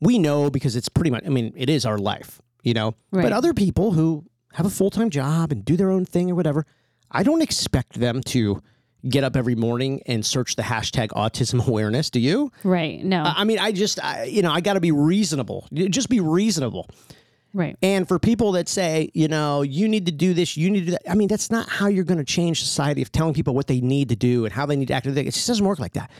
we 0.00 0.18
know 0.18 0.50
because 0.50 0.76
it's 0.76 0.88
pretty 0.88 1.10
much, 1.10 1.24
I 1.26 1.30
mean, 1.30 1.52
it 1.56 1.68
is 1.70 1.84
our 1.86 1.98
life, 1.98 2.40
you 2.62 2.74
know, 2.74 2.94
Right. 3.10 3.22
but 3.22 3.32
other 3.32 3.54
people 3.54 3.92
who 3.92 4.24
have 4.54 4.66
a 4.66 4.70
full 4.70 4.90
time 4.90 5.10
job 5.10 5.52
and 5.52 5.64
do 5.64 5.76
their 5.76 5.90
own 5.90 6.04
thing 6.04 6.30
or 6.30 6.34
whatever, 6.34 6.66
I 7.10 7.22
don't 7.22 7.42
expect 7.42 7.98
them 8.00 8.20
to 8.24 8.62
get 9.08 9.22
up 9.22 9.36
every 9.36 9.54
morning 9.54 10.02
and 10.06 10.24
search 10.26 10.56
the 10.56 10.62
hashtag 10.62 11.08
autism 11.08 11.66
awareness. 11.68 12.10
Do 12.10 12.18
you? 12.20 12.50
Right. 12.64 13.02
No. 13.04 13.22
I 13.24 13.44
mean, 13.44 13.58
I 13.58 13.72
just, 13.72 14.02
I, 14.02 14.24
you 14.24 14.42
know, 14.42 14.50
I 14.50 14.60
got 14.60 14.74
to 14.74 14.80
be 14.80 14.90
reasonable. 14.92 15.66
Just 15.72 16.08
be 16.08 16.20
reasonable. 16.20 16.88
right. 17.54 17.76
And 17.82 18.06
for 18.08 18.18
people 18.18 18.52
that 18.52 18.68
say, 18.68 19.10
you 19.14 19.28
know, 19.28 19.62
you 19.62 19.88
need 19.88 20.06
to 20.06 20.12
do 20.12 20.34
this, 20.34 20.56
you 20.56 20.70
need 20.70 20.80
to 20.80 20.84
do 20.86 20.90
that, 20.92 21.10
I 21.10 21.14
mean, 21.14 21.28
that's 21.28 21.50
not 21.50 21.68
how 21.68 21.86
you're 21.86 22.04
going 22.04 22.18
to 22.18 22.24
change 22.24 22.60
society 22.60 23.00
of 23.02 23.12
telling 23.12 23.32
people 23.34 23.54
what 23.54 23.66
they 23.68 23.80
need 23.80 24.08
to 24.10 24.16
do 24.16 24.44
and 24.44 24.52
how 24.52 24.66
they 24.66 24.76
need 24.76 24.88
to 24.88 24.94
act. 24.94 25.06
It 25.06 25.14
just 25.24 25.46
doesn't 25.46 25.64
work 25.64 25.78
like 25.78 25.92
that. 25.94 26.10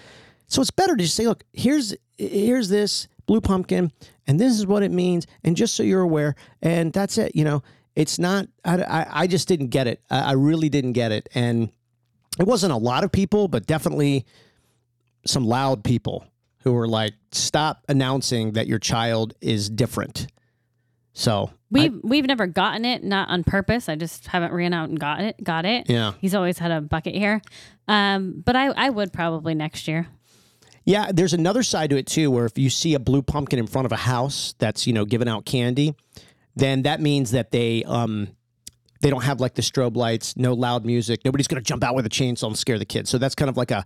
So 0.46 0.62
it's 0.62 0.70
better 0.70 0.94
to 0.96 1.02
just 1.02 1.16
say, 1.16 1.26
look, 1.26 1.42
here's 1.52 1.94
here's 2.18 2.68
this 2.68 3.08
blue 3.26 3.40
pumpkin, 3.40 3.92
and 4.26 4.38
this 4.38 4.52
is 4.52 4.66
what 4.66 4.82
it 4.82 4.90
means, 4.90 5.26
and 5.44 5.56
just 5.56 5.74
so 5.74 5.82
you're 5.82 6.02
aware, 6.02 6.34
and 6.62 6.92
that's 6.92 7.18
it. 7.18 7.34
You 7.34 7.44
know, 7.44 7.62
it's 7.94 8.18
not. 8.18 8.48
I, 8.64 8.82
I, 8.82 9.06
I 9.22 9.26
just 9.26 9.48
didn't 9.48 9.68
get 9.68 9.86
it. 9.86 10.00
I, 10.10 10.20
I 10.20 10.32
really 10.32 10.68
didn't 10.68 10.92
get 10.92 11.12
it, 11.12 11.28
and 11.34 11.70
it 12.38 12.46
wasn't 12.46 12.72
a 12.72 12.76
lot 12.76 13.04
of 13.04 13.12
people, 13.12 13.48
but 13.48 13.66
definitely 13.66 14.26
some 15.26 15.46
loud 15.46 15.82
people 15.84 16.26
who 16.58 16.72
were 16.72 16.88
like, 16.88 17.14
stop 17.32 17.84
announcing 17.88 18.52
that 18.52 18.66
your 18.66 18.78
child 18.78 19.34
is 19.40 19.70
different. 19.70 20.26
So 21.12 21.50
We've 21.70 21.98
we've 22.04 22.26
never 22.26 22.46
gotten 22.46 22.84
it, 22.84 23.02
not 23.02 23.28
on 23.28 23.42
purpose. 23.42 23.88
I 23.88 23.96
just 23.96 24.28
haven't 24.28 24.52
ran 24.52 24.72
out 24.72 24.88
and 24.88 25.00
got 25.00 25.20
it. 25.20 25.42
Got 25.42 25.64
it. 25.64 25.90
yeah. 25.90 26.12
He's 26.20 26.34
always 26.34 26.58
had 26.58 26.70
a 26.70 26.80
bucket 26.80 27.14
here. 27.14 27.42
Um, 27.88 28.42
but 28.44 28.54
I, 28.54 28.66
I 28.68 28.90
would 28.90 29.12
probably 29.12 29.54
next 29.54 29.88
year. 29.88 30.06
Yeah, 30.86 31.10
there's 31.12 31.34
another 31.34 31.64
side 31.64 31.90
to 31.90 31.96
it 31.96 32.06
too, 32.06 32.30
where 32.30 32.46
if 32.46 32.56
you 32.56 32.70
see 32.70 32.94
a 32.94 33.00
blue 33.00 33.20
pumpkin 33.20 33.58
in 33.58 33.66
front 33.66 33.86
of 33.86 33.92
a 33.92 33.96
house 33.96 34.54
that's 34.58 34.86
you 34.86 34.92
know 34.92 35.04
giving 35.04 35.28
out 35.28 35.44
candy, 35.44 35.94
then 36.54 36.82
that 36.82 37.00
means 37.00 37.32
that 37.32 37.50
they 37.50 37.82
um 37.84 38.28
they 39.00 39.10
don't 39.10 39.24
have 39.24 39.40
like 39.40 39.54
the 39.54 39.62
strobe 39.62 39.96
lights, 39.96 40.36
no 40.36 40.54
loud 40.54 40.86
music. 40.86 41.24
Nobody's 41.24 41.48
gonna 41.48 41.60
jump 41.60 41.82
out 41.82 41.96
with 41.96 42.06
a 42.06 42.08
chainsaw 42.08 42.46
and 42.46 42.56
scare 42.56 42.78
the 42.78 42.84
kids. 42.84 43.10
So 43.10 43.18
that's 43.18 43.34
kind 43.34 43.48
of 43.48 43.56
like 43.56 43.72
a 43.72 43.84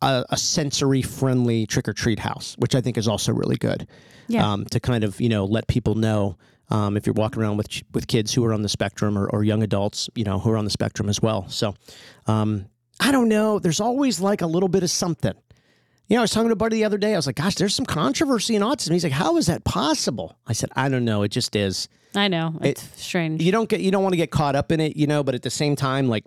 a, 0.00 0.24
a 0.30 0.36
sensory 0.38 1.02
friendly 1.02 1.66
trick 1.66 1.86
or 1.86 1.92
treat 1.92 2.18
house, 2.18 2.56
which 2.58 2.74
I 2.74 2.80
think 2.80 2.96
is 2.96 3.06
also 3.06 3.32
really 3.32 3.56
good. 3.56 3.86
Yeah. 4.26 4.50
Um, 4.50 4.64
to 4.66 4.80
kind 4.80 5.04
of 5.04 5.20
you 5.20 5.28
know 5.28 5.44
let 5.44 5.68
people 5.68 5.96
know 5.96 6.38
um, 6.70 6.96
if 6.96 7.06
you're 7.06 7.12
walking 7.12 7.42
around 7.42 7.58
with 7.58 7.68
with 7.92 8.06
kids 8.06 8.32
who 8.32 8.42
are 8.46 8.54
on 8.54 8.62
the 8.62 8.70
spectrum 8.70 9.18
or, 9.18 9.28
or 9.28 9.44
young 9.44 9.62
adults, 9.62 10.08
you 10.14 10.24
know, 10.24 10.38
who 10.38 10.50
are 10.50 10.56
on 10.56 10.64
the 10.64 10.70
spectrum 10.70 11.10
as 11.10 11.20
well. 11.20 11.46
So 11.50 11.74
um, 12.26 12.64
I 13.00 13.12
don't 13.12 13.28
know. 13.28 13.58
There's 13.58 13.80
always 13.80 14.18
like 14.20 14.40
a 14.40 14.46
little 14.46 14.70
bit 14.70 14.82
of 14.82 14.90
something. 14.90 15.34
You 16.08 16.16
know, 16.16 16.20
I 16.20 16.24
was 16.24 16.30
talking 16.30 16.48
to 16.48 16.52
a 16.52 16.56
buddy 16.56 16.76
the 16.76 16.84
other 16.84 16.98
day. 16.98 17.14
I 17.14 17.16
was 17.16 17.26
like, 17.26 17.36
gosh, 17.36 17.54
there's 17.54 17.74
some 17.74 17.86
controversy 17.86 18.54
in 18.54 18.62
autism. 18.62 18.92
He's 18.92 19.04
like, 19.04 19.12
how 19.12 19.36
is 19.38 19.46
that 19.46 19.64
possible? 19.64 20.36
I 20.46 20.52
said, 20.52 20.70
I 20.76 20.88
don't 20.88 21.04
know. 21.04 21.22
It 21.22 21.28
just 21.30 21.56
is. 21.56 21.88
I 22.14 22.28
know 22.28 22.54
it's 22.60 22.86
strange. 23.00 23.42
You 23.42 23.52
don't 23.52 23.68
get 23.68 23.80
you 23.80 23.90
don't 23.90 24.02
want 24.02 24.12
to 24.12 24.18
get 24.18 24.30
caught 24.30 24.54
up 24.54 24.70
in 24.70 24.80
it, 24.80 24.96
you 24.96 25.06
know, 25.06 25.22
but 25.22 25.34
at 25.34 25.42
the 25.42 25.50
same 25.50 25.76
time, 25.76 26.08
like 26.08 26.24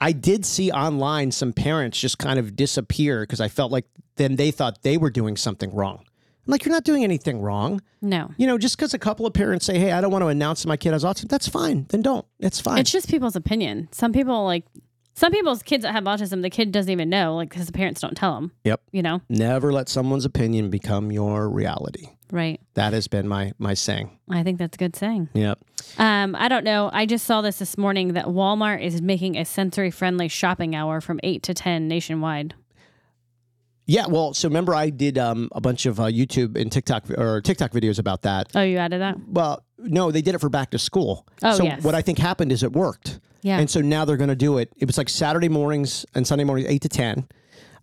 I 0.00 0.12
did 0.12 0.46
see 0.46 0.70
online 0.70 1.30
some 1.30 1.52
parents 1.52 2.00
just 2.00 2.18
kind 2.18 2.38
of 2.38 2.56
disappear 2.56 3.20
because 3.22 3.40
I 3.40 3.48
felt 3.48 3.70
like 3.70 3.84
then 4.16 4.36
they 4.36 4.50
thought 4.50 4.82
they 4.82 4.96
were 4.96 5.10
doing 5.10 5.36
something 5.36 5.74
wrong. 5.74 6.04
I'm 6.46 6.50
like, 6.50 6.64
you're 6.64 6.74
not 6.74 6.84
doing 6.84 7.04
anything 7.04 7.40
wrong. 7.40 7.80
no, 8.02 8.30
You 8.36 8.46
know, 8.46 8.58
just 8.58 8.76
because 8.76 8.92
a 8.92 8.98
couple 8.98 9.24
of 9.26 9.32
parents 9.32 9.64
say, 9.64 9.78
hey, 9.78 9.92
I 9.92 10.02
don't 10.02 10.10
want 10.10 10.22
to 10.22 10.28
announce 10.28 10.66
my 10.66 10.76
kid 10.76 10.92
has 10.92 11.02
autism, 11.02 11.28
that's 11.28 11.48
fine. 11.48 11.86
Then 11.88 12.02
don't. 12.02 12.26
That's 12.38 12.60
fine. 12.60 12.78
it's 12.78 12.92
just 12.92 13.08
people's 13.08 13.34
opinion. 13.34 13.88
Some 13.92 14.12
people 14.12 14.44
like 14.44 14.64
some 15.14 15.32
people's 15.32 15.62
kids 15.62 15.82
that 15.82 15.92
have 15.92 16.04
autism, 16.04 16.42
the 16.42 16.50
kid 16.50 16.72
doesn't 16.72 16.90
even 16.90 17.08
know, 17.08 17.36
like 17.36 17.50
because 17.50 17.66
the 17.66 17.72
parents 17.72 18.00
don't 18.00 18.16
tell 18.16 18.34
them. 18.34 18.52
Yep. 18.64 18.80
You 18.92 19.02
know, 19.02 19.22
Never 19.28 19.72
let 19.72 19.88
someone's 19.88 20.24
opinion 20.24 20.70
become 20.70 21.10
your 21.12 21.48
reality. 21.48 22.08
right? 22.32 22.60
That 22.74 22.92
has 22.92 23.06
been 23.08 23.26
my 23.28 23.52
my 23.58 23.74
saying. 23.74 24.10
I 24.28 24.42
think 24.42 24.58
that's 24.58 24.76
a 24.76 24.78
good 24.78 24.96
saying. 24.96 25.28
Yep. 25.34 25.58
Um, 25.98 26.34
I 26.36 26.48
don't 26.48 26.64
know. 26.64 26.90
I 26.92 27.06
just 27.06 27.24
saw 27.26 27.40
this 27.42 27.58
this 27.58 27.78
morning 27.78 28.14
that 28.14 28.26
Walmart 28.26 28.82
is 28.82 29.00
making 29.00 29.36
a 29.36 29.44
sensory 29.44 29.90
friendly 29.90 30.28
shopping 30.28 30.74
hour 30.74 31.00
from 31.00 31.20
eight 31.22 31.42
to 31.44 31.54
ten 31.54 31.86
nationwide. 31.88 32.54
Yeah, 33.86 34.06
well, 34.08 34.32
so 34.32 34.48
remember 34.48 34.74
I 34.74 34.88
did 34.88 35.18
um, 35.18 35.50
a 35.52 35.60
bunch 35.60 35.84
of 35.84 36.00
uh, 36.00 36.04
YouTube 36.04 36.58
and 36.58 36.72
TikTok 36.72 37.10
or 37.10 37.42
TikTok 37.42 37.70
videos 37.70 37.98
about 37.98 38.22
that. 38.22 38.50
Oh, 38.54 38.62
you 38.62 38.78
added 38.78 39.02
that? 39.02 39.16
Well, 39.28 39.62
no, 39.76 40.10
they 40.10 40.22
did 40.22 40.34
it 40.34 40.38
for 40.40 40.48
back 40.48 40.70
to 40.70 40.78
school. 40.78 41.26
Oh, 41.42 41.54
so 41.54 41.64
yes. 41.64 41.82
what 41.84 41.94
I 41.94 42.00
think 42.00 42.18
happened 42.18 42.50
is 42.50 42.62
it 42.62 42.72
worked, 42.72 43.20
Yeah. 43.44 43.58
and 43.60 43.68
so 43.68 43.80
now 43.82 44.04
they're 44.06 44.16
going 44.16 44.30
to 44.30 44.34
do 44.48 44.56
it. 44.58 44.72
It 44.78 44.86
was 44.86 44.96
like 44.98 45.08
Saturday 45.10 45.50
mornings 45.50 46.06
and 46.14 46.26
Sunday 46.26 46.44
mornings, 46.44 46.66
eight 46.68 46.80
to 46.82 46.88
ten. 46.88 47.28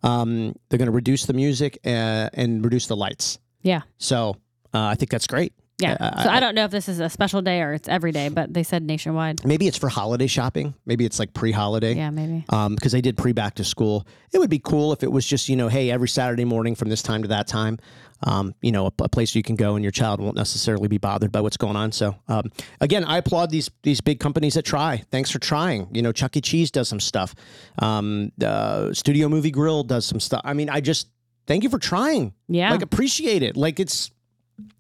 Um, 0.04 0.56
they're 0.69 0.80
going 0.80 0.88
to 0.88 0.91
reduce 0.91 1.26
the 1.28 1.34
music 1.34 1.78
uh, 1.86 2.30
and 2.34 2.63
reduce 2.63 2.88
the 2.88 2.95
lights. 2.95 3.38
yeah. 3.62 3.82
So 4.00 4.36
uh, 4.74 4.86
I 4.86 4.95
think 4.95 5.12
that's 5.12 5.28
great. 5.28 5.54
Yeah. 5.78 5.97
Uh, 6.00 6.24
so 6.24 6.30
I 6.30 6.39
don't 6.39 6.54
know 6.56 6.65
if 6.65 6.71
this 6.71 6.88
is 6.88 7.00
a 7.00 7.10
special 7.10 7.41
day 7.41 7.62
or 7.62 7.74
it's 7.74 7.88
every 7.89 8.12
day, 8.12 8.30
but 8.30 8.54
they 8.54 8.62
said 8.63 8.84
nationwide. 8.84 9.43
Maybe 9.45 9.67
it's 9.67 9.78
for 9.78 9.89
holiday 9.89 10.28
shopping. 10.28 10.76
Maybe 10.86 11.06
it's 11.06 11.17
like 11.19 11.34
pre-holiday. 11.34 11.93
Yeah, 11.95 12.10
maybe. 12.12 12.45
um, 12.50 12.76
because 12.76 12.91
they 12.91 13.02
did 13.02 13.17
pre 13.17 13.32
back 13.32 13.56
to 13.56 13.63
school. 13.63 14.06
It 14.32 14.38
would 14.39 14.50
be 14.50 14.60
cool 14.60 14.93
if 14.93 15.02
it 15.04 15.12
was 15.12 15.26
just 15.26 15.50
you 15.50 15.56
know, 15.56 15.67
hey, 15.69 15.89
every 15.91 16.08
Saturday 16.08 16.45
morning 16.45 16.76
from 16.76 16.89
this 16.89 17.02
time 17.02 17.21
to 17.24 17.28
that 17.30 17.47
time, 17.47 17.78
um, 18.23 18.53
you 18.62 18.71
know, 18.71 18.86
a, 18.88 18.91
a 18.99 19.10
place 19.10 19.36
you 19.36 19.43
can 19.43 19.55
go 19.55 19.75
and 19.75 19.84
your 19.84 19.91
child 19.91 20.21
won't 20.21 20.36
necessarily 20.36 20.88
be 20.88 20.97
bothered 20.97 21.31
by 21.31 21.41
what's 21.41 21.57
going 21.57 21.75
on. 21.75 21.91
So 21.91 22.15
um, 22.27 22.51
again, 22.79 23.03
I 23.03 23.17
applaud 23.17 23.49
these 23.49 23.69
these 23.84 24.01
big 24.01 24.19
companies 24.19 24.53
that 24.55 24.63
try. 24.63 25.03
Thanks 25.12 25.31
for 25.31 25.39
trying. 25.39 25.88
You 25.91 26.01
know, 26.01 26.12
Chuck 26.12 26.36
E. 26.38 26.41
Cheese 26.41 26.71
does 26.71 26.88
some 26.88 26.99
stuff. 26.99 27.34
Um, 27.79 28.31
uh, 28.43 28.93
Studio 28.93 29.29
Movie 29.29 29.51
Grill 29.51 29.84
does 29.84 30.05
some 30.05 30.19
stuff. 30.19 30.41
I 30.43 30.53
mean, 30.53 30.69
I 30.69 30.81
just 30.81 31.07
thank 31.47 31.63
you 31.63 31.69
for 31.69 31.79
trying. 31.79 32.34
Yeah. 32.47 32.71
Like 32.71 32.81
appreciate 32.81 33.43
it. 33.43 33.57
Like 33.57 33.79
it's, 33.79 34.12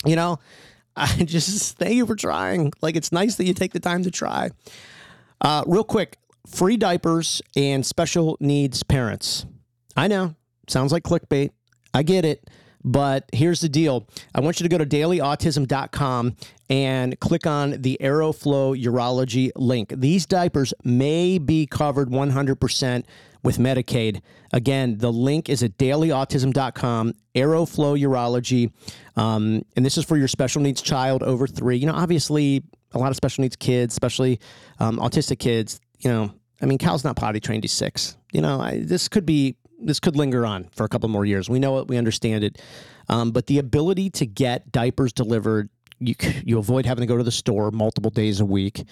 you 0.05 0.15
know. 0.15 0.39
I 0.97 1.23
just 1.23 1.77
thank 1.77 1.93
you 1.93 2.05
for 2.05 2.17
trying. 2.17 2.73
Like 2.81 2.97
it's 2.97 3.13
nice 3.13 3.35
that 3.35 3.45
you 3.45 3.53
take 3.53 3.71
the 3.71 3.79
time 3.79 4.03
to 4.03 4.11
try. 4.11 4.51
Uh, 5.39 5.63
real 5.65 5.85
quick, 5.85 6.17
free 6.45 6.75
diapers 6.75 7.41
and 7.55 7.85
special 7.85 8.37
needs 8.41 8.83
parents. 8.83 9.45
I 9.95 10.07
know, 10.07 10.35
sounds 10.67 10.91
like 10.91 11.03
clickbait. 11.03 11.51
I 11.93 12.03
get 12.03 12.25
it. 12.25 12.49
But 12.83 13.29
here's 13.33 13.61
the 13.61 13.69
deal. 13.69 14.07
I 14.33 14.41
want 14.41 14.59
you 14.59 14.67
to 14.67 14.69
go 14.69 14.77
to 14.77 14.85
dailyautism.com 14.85 16.35
and 16.69 17.19
click 17.19 17.45
on 17.45 17.81
the 17.81 17.97
Aeroflow 18.01 18.81
Urology 18.81 19.51
link. 19.55 19.93
These 19.95 20.25
diapers 20.25 20.73
may 20.83 21.37
be 21.37 21.65
covered 21.65 22.09
100% 22.09 23.03
with 23.43 23.57
Medicaid. 23.57 24.21
Again, 24.53 24.97
the 24.97 25.11
link 25.11 25.49
is 25.49 25.63
at 25.63 25.77
dailyautism.com, 25.77 27.13
Aeroflow 27.35 27.99
Urology. 27.99 28.71
Um, 29.15 29.63
and 29.75 29.85
this 29.85 29.97
is 29.97 30.05
for 30.05 30.17
your 30.17 30.27
special 30.27 30.61
needs 30.61 30.81
child 30.81 31.23
over 31.23 31.47
three. 31.47 31.77
You 31.77 31.87
know, 31.87 31.93
obviously, 31.93 32.63
a 32.93 32.99
lot 32.99 33.09
of 33.09 33.15
special 33.15 33.41
needs 33.41 33.55
kids, 33.55 33.93
especially 33.93 34.39
um, 34.79 34.97
autistic 34.97 35.39
kids, 35.39 35.79
you 35.99 36.09
know, 36.09 36.31
I 36.61 36.65
mean, 36.65 36.77
Cal's 36.77 37.03
not 37.03 37.15
potty 37.15 37.39
trained, 37.39 37.63
he's 37.63 37.73
six. 37.73 38.17
You 38.31 38.41
know, 38.41 38.61
I, 38.61 38.81
this 38.83 39.07
could 39.07 39.25
be, 39.25 39.55
this 39.81 39.99
could 39.99 40.15
linger 40.15 40.45
on 40.45 40.69
for 40.71 40.83
a 40.83 40.89
couple 40.89 41.09
more 41.09 41.25
years. 41.25 41.49
We 41.49 41.59
know 41.59 41.79
it, 41.79 41.87
we 41.87 41.97
understand 41.97 42.43
it. 42.43 42.61
Um, 43.09 43.31
but 43.31 43.47
the 43.47 43.59
ability 43.59 44.09
to 44.11 44.25
get 44.25 44.71
diapers 44.71 45.13
delivered, 45.13 45.69
you, 45.99 46.15
you 46.45 46.57
avoid 46.57 46.85
having 46.85 47.01
to 47.01 47.07
go 47.07 47.17
to 47.17 47.23
the 47.23 47.31
store 47.31 47.71
multiple 47.71 48.11
days 48.11 48.39
a 48.39 48.45
week, 48.45 48.83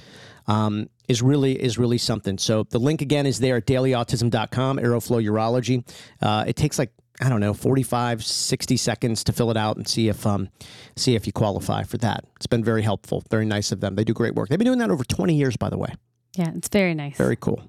um, 0.48 0.90
is 1.08 1.22
really 1.22 1.54
is 1.54 1.78
really 1.78 1.98
something. 1.98 2.38
So 2.38 2.64
the 2.64 2.80
link 2.80 3.02
again 3.02 3.26
is 3.26 3.40
there 3.40 3.58
at 3.58 3.66
dailyautism.com, 3.66 4.78
Aeroflow 4.78 5.24
Urology. 5.24 5.88
Uh, 6.22 6.46
it 6.48 6.56
takes 6.56 6.80
like 6.80 6.92
I 7.22 7.28
don't 7.28 7.42
know, 7.42 7.54
45, 7.54 8.24
60 8.24 8.78
seconds 8.78 9.26
to 9.26 9.34
fill 9.34 9.52
it 9.52 9.58
out 9.58 9.76
and 9.76 9.86
see 9.86 10.08
if 10.08 10.26
um, 10.26 10.50
see 10.96 11.16
if 11.16 11.28
you 11.28 11.34
qualify 11.34 11.84
for 11.84 11.98
that. 11.98 12.24
It's 12.38 12.48
been 12.48 12.64
very 12.64 12.82
helpful, 12.82 13.24
very 13.30 13.46
nice 13.46 13.72
of 13.72 13.82
them. 13.82 13.96
They 13.96 14.06
do 14.06 14.14
great 14.14 14.36
work. 14.36 14.50
They've 14.50 14.58
been 14.58 14.66
doing 14.66 14.80
that 14.80 14.90
over 14.90 15.04
20 15.04 15.36
years, 15.36 15.58
by 15.58 15.70
the 15.70 15.78
way. 15.78 15.94
Yeah, 16.36 16.52
it's 16.56 16.70
very 16.70 16.94
nice. 16.94 17.18
Very 17.18 17.36
cool. 17.36 17.62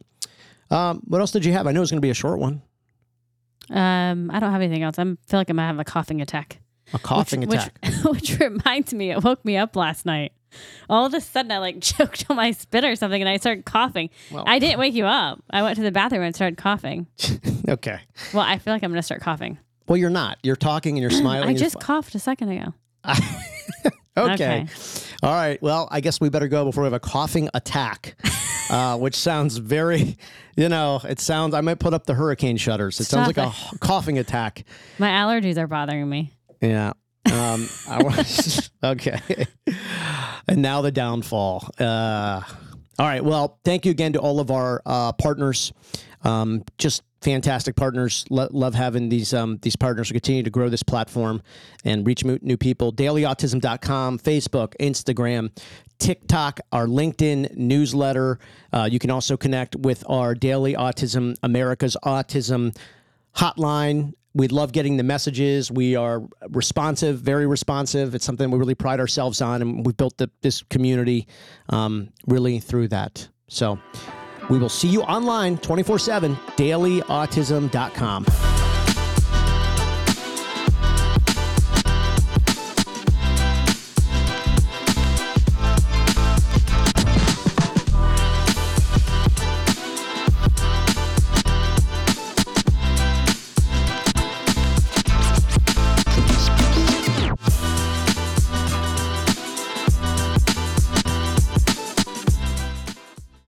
Um, 0.70 1.02
what 1.06 1.20
else 1.20 1.32
did 1.32 1.44
you 1.44 1.52
have? 1.52 1.66
I 1.66 1.72
know 1.72 1.82
it's 1.82 1.90
going 1.90 2.00
to 2.00 2.06
be 2.06 2.10
a 2.10 2.14
short 2.14 2.38
one. 2.38 2.62
Um, 3.68 4.30
I 4.30 4.40
don't 4.40 4.52
have 4.52 4.62
anything 4.62 4.82
else. 4.82 4.98
I 4.98 5.04
feel 5.04 5.16
like 5.32 5.50
I 5.50 5.52
might 5.52 5.66
have 5.66 5.78
a 5.78 5.84
coughing 5.84 6.20
attack. 6.20 6.60
A 6.92 6.98
coughing 6.98 7.42
which, 7.42 7.60
attack. 7.60 7.78
Which, 7.82 8.04
which 8.30 8.38
reminds 8.40 8.92
me, 8.94 9.10
it 9.10 9.22
woke 9.22 9.44
me 9.44 9.56
up 9.56 9.76
last 9.76 10.06
night. 10.06 10.32
All 10.88 11.06
of 11.06 11.14
a 11.14 11.20
sudden, 11.20 11.52
I 11.52 11.58
like 11.58 11.80
choked 11.80 12.26
on 12.28 12.36
my 12.36 12.50
spit 12.50 12.84
or 12.84 12.96
something, 12.96 13.20
and 13.20 13.28
I 13.28 13.36
started 13.36 13.64
coughing. 13.64 14.10
Well- 14.30 14.44
I 14.46 14.58
didn't 14.58 14.78
wake 14.78 14.94
you 14.94 15.06
up. 15.06 15.42
I 15.50 15.62
went 15.62 15.76
to 15.76 15.82
the 15.82 15.92
bathroom 15.92 16.22
and 16.22 16.34
started 16.34 16.56
coughing. 16.56 17.06
okay. 17.68 18.00
Well, 18.34 18.44
I 18.44 18.58
feel 18.58 18.72
like 18.72 18.82
I'm 18.82 18.90
gonna 18.90 19.02
start 19.02 19.20
coughing. 19.20 19.58
Well, 19.88 19.96
you're 19.96 20.10
not. 20.10 20.38
You're 20.42 20.56
talking 20.56 20.96
and 20.96 21.02
you're 21.02 21.10
smiling. 21.20 21.48
I 21.48 21.54
just 21.54 21.78
coughed 21.80 22.14
a 22.14 22.18
second 22.18 22.50
ago. 22.50 22.74
okay. 24.16 24.32
okay. 24.34 24.66
All 25.22 25.32
right. 25.34 25.60
Well, 25.62 25.88
I 25.90 26.00
guess 26.00 26.20
we 26.20 26.28
better 26.28 26.48
go 26.48 26.64
before 26.64 26.82
we 26.82 26.86
have 26.86 26.92
a 26.92 27.00
coughing 27.00 27.48
attack, 27.54 28.16
uh, 28.70 28.96
which 28.96 29.14
sounds 29.16 29.56
very, 29.58 30.16
you 30.56 30.68
know, 30.68 31.00
it 31.04 31.20
sounds. 31.20 31.54
I 31.54 31.60
might 31.60 31.78
put 31.78 31.92
up 31.92 32.06
the 32.06 32.14
hurricane 32.14 32.56
shutters. 32.56 33.00
It 33.00 33.04
sounds 33.04 33.30
Stop 33.30 33.36
like 33.36 33.46
a 33.46 33.50
h- 33.74 33.80
coughing 33.80 34.18
attack. 34.18 34.64
My 34.98 35.08
allergies 35.10 35.58
are 35.58 35.66
bothering 35.66 36.08
me. 36.08 36.32
Yeah. 36.60 36.92
Um, 37.30 37.68
I 37.88 38.02
was, 38.02 38.70
okay. 38.84 39.20
And 40.48 40.62
now 40.62 40.80
the 40.82 40.90
downfall. 40.90 41.68
Uh, 41.78 42.40
All 42.98 43.06
right. 43.06 43.22
Well, 43.24 43.58
thank 43.64 43.84
you 43.84 43.90
again 43.90 44.14
to 44.14 44.18
all 44.20 44.40
of 44.40 44.50
our 44.50 44.80
uh, 44.86 45.12
partners. 45.12 45.72
Um, 46.22 46.64
just 46.78 47.02
fantastic 47.20 47.76
partners. 47.76 48.24
Lo- 48.30 48.48
love 48.50 48.74
having 48.74 49.08
these 49.08 49.34
um, 49.34 49.58
these 49.62 49.76
partners 49.76 50.08
to 50.08 50.14
continue 50.14 50.42
to 50.42 50.50
grow 50.50 50.68
this 50.68 50.82
platform 50.82 51.42
and 51.84 52.06
reach 52.06 52.24
new 52.24 52.56
people. 52.56 52.92
DailyAutism.com, 52.92 54.18
Facebook, 54.18 54.74
Instagram, 54.80 55.50
TikTok, 55.98 56.60
our 56.72 56.86
LinkedIn 56.86 57.56
newsletter. 57.56 58.38
Uh, 58.72 58.88
you 58.90 58.98
can 58.98 59.10
also 59.10 59.36
connect 59.36 59.76
with 59.76 60.04
our 60.08 60.34
Daily 60.34 60.74
Autism 60.74 61.36
America's 61.42 61.96
Autism 62.04 62.76
hotline. 63.36 64.14
We 64.32 64.46
love 64.46 64.70
getting 64.70 64.96
the 64.96 65.02
messages. 65.02 65.72
We 65.72 65.96
are 65.96 66.22
responsive, 66.50 67.18
very 67.18 67.46
responsive. 67.48 68.14
It's 68.14 68.24
something 68.24 68.48
we 68.50 68.58
really 68.58 68.76
pride 68.76 69.00
ourselves 69.00 69.42
on, 69.42 69.60
and 69.60 69.84
we've 69.84 69.96
built 69.96 70.18
the, 70.18 70.30
this 70.40 70.62
community 70.62 71.26
um, 71.68 72.10
really 72.28 72.60
through 72.60 72.88
that. 72.88 73.28
So 73.48 73.80
we 74.50 74.58
will 74.58 74.68
see 74.68 74.88
you 74.88 75.02
online 75.02 75.58
24 75.58 75.98
7, 75.98 76.36
dailyautism.com. 76.56 78.69